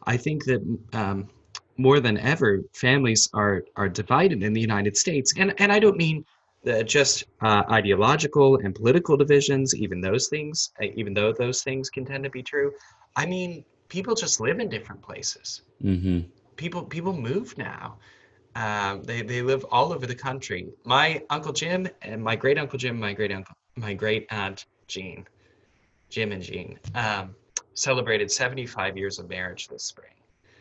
I 0.04 0.17
think 0.17 0.43
that 0.45 0.62
um, 0.93 1.30
more 1.78 2.00
than 2.00 2.17
ever, 2.17 2.62
families 2.74 3.30
are 3.34 3.63
are 3.76 3.89
divided 3.89 4.43
in 4.43 4.54
the 4.54 4.62
United 4.62 4.98
States, 4.98 5.34
and 5.38 5.54
and 5.60 5.71
I 5.71 5.80
don't 5.80 5.98
mean 5.98 6.26
uh, 6.67 6.84
just 6.84 7.25
uh, 7.41 7.63
ideological 7.69 8.58
and 8.58 8.73
political 8.75 9.17
divisions, 9.17 9.75
even 9.75 10.01
those 10.01 10.28
things, 10.28 10.71
uh, 10.82 10.88
even 10.95 11.13
though 11.13 11.32
those 11.34 11.62
things 11.63 11.89
can 11.89 12.06
tend 12.06 12.23
to 12.23 12.30
be 12.30 12.43
true. 12.43 12.71
I 13.15 13.25
mean, 13.25 13.63
people 13.89 14.15
just 14.15 14.39
live 14.39 14.60
in 14.60 14.69
different 14.69 15.01
places. 15.01 15.62
hmm 15.82 16.21
People 16.56 16.84
people 16.84 17.12
move 17.12 17.58
now. 17.58 17.97
Um, 18.56 19.04
they 19.04 19.21
they 19.21 19.41
live 19.41 19.65
all 19.71 19.91
over 19.91 20.06
the 20.06 20.15
country. 20.15 20.69
My 20.86 21.21
uncle 21.30 21.51
Jim 21.51 21.88
and 22.01 22.23
my 22.23 22.36
great 22.38 22.58
uncle 22.58 22.80
Jim, 22.80 22.97
my 22.97 23.13
great 23.13 23.34
uncle, 23.34 23.54
my 23.75 23.93
great 23.93 24.25
aunt 24.30 24.65
Jean, 24.88 25.25
Jim 26.10 26.32
and 26.32 26.41
Jean, 26.41 26.80
um, 26.93 27.36
celebrated 27.73 28.32
75 28.32 28.97
years 28.97 29.19
of 29.19 29.30
marriage 29.30 29.67
this 29.67 29.84
spring. 29.84 30.13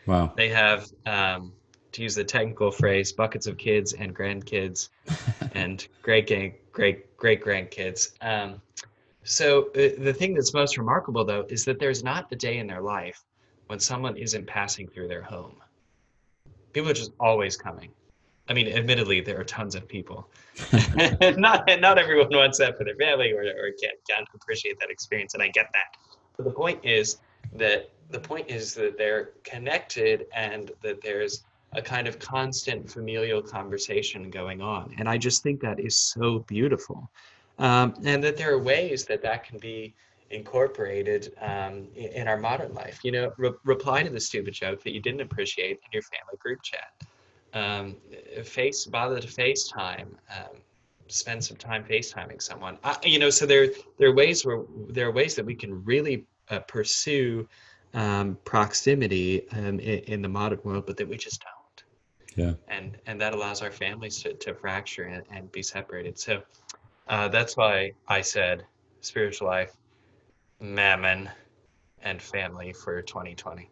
Wow. 0.05 0.33
They 0.35 0.49
have, 0.49 0.87
um, 1.05 1.53
to 1.95 2.03
use 2.03 2.15
the 2.15 2.23
technical 2.23 2.71
phrase, 2.71 3.13
buckets 3.13 3.47
of 3.47 3.57
kids 3.57 3.93
and 3.93 4.15
grandkids 4.15 4.89
and 5.53 5.87
great 6.01 6.27
great 6.71 7.17
great 7.17 7.43
grandkids. 7.43 8.11
Um, 8.21 8.61
so 9.23 9.69
uh, 9.69 9.89
the 9.97 10.13
thing 10.13 10.33
that's 10.33 10.53
most 10.53 10.77
remarkable, 10.77 11.25
though, 11.25 11.45
is 11.49 11.65
that 11.65 11.79
there's 11.79 12.03
not 12.03 12.27
a 12.31 12.35
day 12.35 12.59
in 12.59 12.67
their 12.67 12.81
life 12.81 13.23
when 13.67 13.79
someone 13.79 14.17
isn't 14.17 14.45
passing 14.45 14.87
through 14.87 15.07
their 15.07 15.23
home. 15.23 15.55
People 16.73 16.91
are 16.91 16.93
just 16.93 17.11
always 17.19 17.57
coming. 17.57 17.89
I 18.47 18.53
mean, 18.53 18.67
admittedly, 18.67 19.21
there 19.21 19.39
are 19.39 19.43
tons 19.45 19.73
of 19.73 19.87
people. 19.87 20.29
not 21.37 21.65
not 21.79 21.97
everyone 21.97 22.27
wants 22.29 22.59
that 22.59 22.77
for 22.77 22.83
their 22.83 22.95
family 22.95 23.31
or, 23.31 23.41
or 23.41 23.71
can't, 23.81 23.97
can't 24.07 24.27
appreciate 24.35 24.79
that 24.79 24.89
experience, 24.89 25.33
and 25.33 25.41
I 25.41 25.47
get 25.47 25.69
that. 25.73 25.97
But 26.35 26.43
the 26.43 26.51
point 26.51 26.83
is 26.83 27.17
that 27.53 27.89
the 28.09 28.19
point 28.19 28.49
is 28.49 28.73
that 28.75 28.97
they're 28.97 29.31
connected 29.43 30.27
and 30.35 30.71
that 30.81 31.01
there's 31.01 31.45
a 31.75 31.81
kind 31.81 32.07
of 32.07 32.19
constant 32.19 32.89
familial 32.89 33.41
conversation 33.41 34.29
going 34.29 34.61
on, 34.61 34.93
and 34.97 35.07
I 35.07 35.17
just 35.17 35.43
think 35.43 35.61
that 35.61 35.79
is 35.79 35.97
so 35.97 36.39
beautiful, 36.39 37.09
um, 37.59 37.93
and 38.03 38.23
that 38.23 38.37
there 38.37 38.53
are 38.53 38.59
ways 38.59 39.05
that 39.05 39.21
that 39.21 39.43
can 39.43 39.59
be 39.59 39.93
incorporated 40.31 41.33
um, 41.41 41.87
in 41.95 42.27
our 42.27 42.37
modern 42.37 42.73
life. 42.73 42.99
You 43.03 43.11
know, 43.11 43.33
re- 43.37 43.51
reply 43.63 44.03
to 44.03 44.09
the 44.09 44.19
stupid 44.19 44.53
joke 44.53 44.83
that 44.83 44.93
you 44.93 45.01
didn't 45.01 45.21
appreciate 45.21 45.71
in 45.71 45.89
your 45.93 46.01
family 46.01 46.37
group 46.39 46.61
chat 46.63 47.07
um, 47.55 47.95
face 48.43 48.85
bother 48.85 49.19
to 49.19 49.27
FaceTime, 49.27 50.07
um, 50.37 50.57
spend 51.07 51.43
some 51.43 51.57
time 51.57 51.83
FaceTiming 51.85 52.41
someone. 52.41 52.77
I, 52.83 52.97
you 53.03 53.17
know, 53.17 53.29
so 53.29 53.45
there 53.45 53.69
there 53.97 54.09
are 54.09 54.13
ways 54.13 54.45
where 54.45 54.63
there 54.89 55.07
are 55.07 55.11
ways 55.11 55.35
that 55.35 55.45
we 55.45 55.55
can 55.55 55.83
really 55.85 56.25
uh, 56.49 56.59
pursue 56.59 57.47
um, 57.93 58.37
proximity 58.43 59.49
um, 59.51 59.79
in, 59.79 59.99
in, 59.99 60.21
the 60.21 60.27
modern 60.27 60.59
world, 60.65 60.85
but 60.85 60.97
that 60.97 61.07
we 61.07 61.15
just 61.15 61.41
don't. 61.41 61.64
Yeah. 62.35 62.53
And 62.67 62.97
and 63.05 63.19
that 63.21 63.33
allows 63.33 63.61
our 63.61 63.71
families 63.71 64.21
to, 64.23 64.33
to 64.33 64.53
fracture 64.53 65.03
and, 65.03 65.23
and 65.31 65.51
be 65.51 65.63
separated. 65.63 66.19
So 66.19 66.41
uh, 67.07 67.27
that's 67.29 67.55
why 67.55 67.91
I 68.07 68.21
said 68.21 68.65
spiritual 69.01 69.47
life, 69.47 69.75
mammon, 70.59 71.29
and 72.01 72.21
family 72.21 72.73
for 72.73 73.01
2020. 73.01 73.69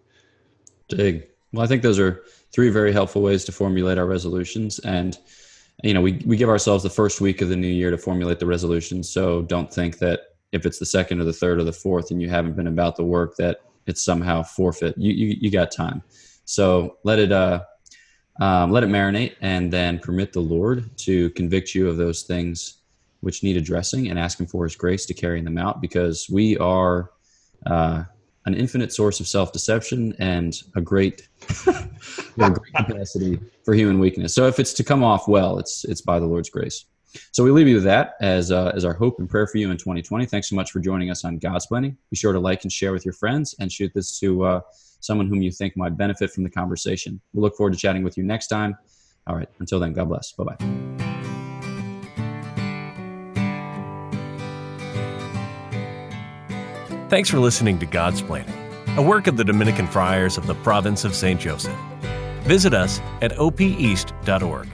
Dig. 0.90 1.28
Well, 1.52 1.64
I 1.64 1.68
think 1.68 1.84
those 1.84 2.00
are 2.00 2.24
three 2.52 2.70
very 2.70 2.92
helpful 2.92 3.22
ways 3.22 3.44
to 3.46 3.52
formulate 3.52 3.98
our 3.98 4.06
resolutions. 4.06 4.80
And, 4.80 5.18
you 5.84 5.94
know, 5.94 6.02
we, 6.02 6.22
we 6.26 6.36
give 6.36 6.50
ourselves 6.50 6.84
the 6.84 6.90
first 6.90 7.22
week 7.22 7.42
of 7.42 7.50
the 7.50 7.56
new 7.56 7.68
year 7.68 7.92
to 7.92 7.98
formulate 7.98 8.40
the 8.40 8.46
resolutions. 8.46 9.10
So 9.10 9.44
don't 9.44 9.72
think 9.72 10.00
that 10.00 10.22
if 10.52 10.66
it's 10.66 10.80
the 10.80 10.86
second 10.86 11.20
or 11.20 11.24
the 11.24 11.34
third 11.34 11.60
or 11.60 11.64
the 11.64 11.74
fourth 11.74 12.12
and 12.12 12.22
you 12.22 12.30
haven't 12.30 12.56
been 12.56 12.68
about 12.68 12.96
the 12.96 13.04
work 13.04 13.36
that 13.38 13.60
it's 13.86 14.04
somehow 14.04 14.44
forfeit. 14.44 14.96
You, 14.98 15.14
you, 15.14 15.38
you 15.42 15.52
got 15.52 15.72
time. 15.72 16.02
So 16.46 16.98
let 17.04 17.20
it, 17.20 17.32
uh, 17.32 17.64
um, 18.40 18.72
let 18.72 18.84
it 18.84 18.90
marinate 18.90 19.36
and 19.42 19.72
then 19.72 20.00
permit 20.00 20.34
the 20.34 20.40
Lord 20.40 20.96
to 21.00 21.30
convict 21.32 21.76
you 21.76 21.88
of 21.88 21.98
those 21.98 22.24
things 22.24 22.78
which 23.22 23.44
need 23.44 23.58
addressing 23.58 24.10
and 24.10 24.20
ask 24.20 24.40
Him 24.40 24.48
for 24.48 24.64
His 24.64 24.76
grace 24.76 25.06
to 25.06 25.14
carry 25.14 25.42
them 25.42 25.58
out 25.58 25.82
because 25.82 26.28
we 26.30 26.58
are 26.58 27.12
uh, 27.66 28.04
an 28.46 28.54
infinite 28.54 28.92
source 28.92 29.20
of 29.20 29.28
self-deception 29.28 30.16
and 30.20 30.62
a 30.76 30.82
great, 30.82 31.30
a 31.68 31.90
great 32.36 32.74
capacity 32.76 33.40
for 33.64 33.74
human 33.74 34.00
weakness. 34.00 34.36
So 34.36 34.48
if 34.48 34.60
it's 34.60 34.74
to 34.74 34.84
come 34.84 35.04
off 35.04 35.28
well, 35.28 35.60
it's 35.60 35.86
it's 35.86 36.02
by 36.02 36.20
the 36.20 36.26
Lord's 36.26 36.50
grace. 36.50 36.86
So 37.32 37.44
we 37.44 37.52
leave 37.52 37.68
you 37.68 37.76
with 37.76 37.84
that 37.84 38.16
as 38.22 38.52
uh, 38.52 38.72
as 38.76 38.84
our 38.84 38.94
hope 38.94 39.20
and 39.20 39.30
prayer 39.30 39.48
for 39.48 39.60
you 39.60 39.72
in 39.72 39.78
2020. 39.78 40.26
Thanks 40.26 40.50
so 40.50 40.56
much 40.56 40.72
for 40.72 40.80
joining 40.80 41.10
us 41.10 41.24
on 41.24 41.40
Godsplaining. 41.40 41.96
Be 42.10 42.18
sure 42.18 42.34
to 42.34 42.40
like 42.40 42.64
and 42.64 42.72
share 42.72 42.92
with 42.92 43.06
your 43.06 43.14
friends 43.14 43.56
and 43.60 43.72
shoot 43.72 43.92
this 43.94 44.20
to 44.20 44.44
uh, 44.44 44.62
someone 45.04 45.28
whom 45.28 45.42
you 45.42 45.52
think 45.52 45.76
might 45.76 45.98
benefit 45.98 46.32
from 46.32 46.44
the 46.44 46.50
conversation. 46.50 47.20
We 47.34 47.42
look 47.42 47.56
forward 47.56 47.74
to 47.74 47.80
chatting 47.80 48.04
with 48.04 48.18
you 48.18 48.24
next 48.24 48.48
time. 48.48 48.78
All 49.28 49.36
right. 49.36 49.50
Until 49.60 49.80
then, 49.80 49.94
God 49.94 50.10
bless. 50.10 50.32
Bye 50.34 50.44
bye. 50.44 50.58
Thanks 57.10 57.30
for 57.30 57.40
listening 57.40 57.78
to 57.78 57.86
Godsplaining, 57.86 58.98
a 58.98 59.02
work 59.02 59.28
of 59.28 59.38
the 59.38 59.44
Dominican 59.44 59.86
Friars 59.86 60.38
of 60.38 60.48
the 60.48 60.56
Province 60.56 61.06
of 61.06 61.14
St. 61.14 61.40
Joseph. 61.40 61.78
Visit 62.44 62.74
us 62.74 63.00
at 63.22 63.34
opeast.org. 63.34 64.68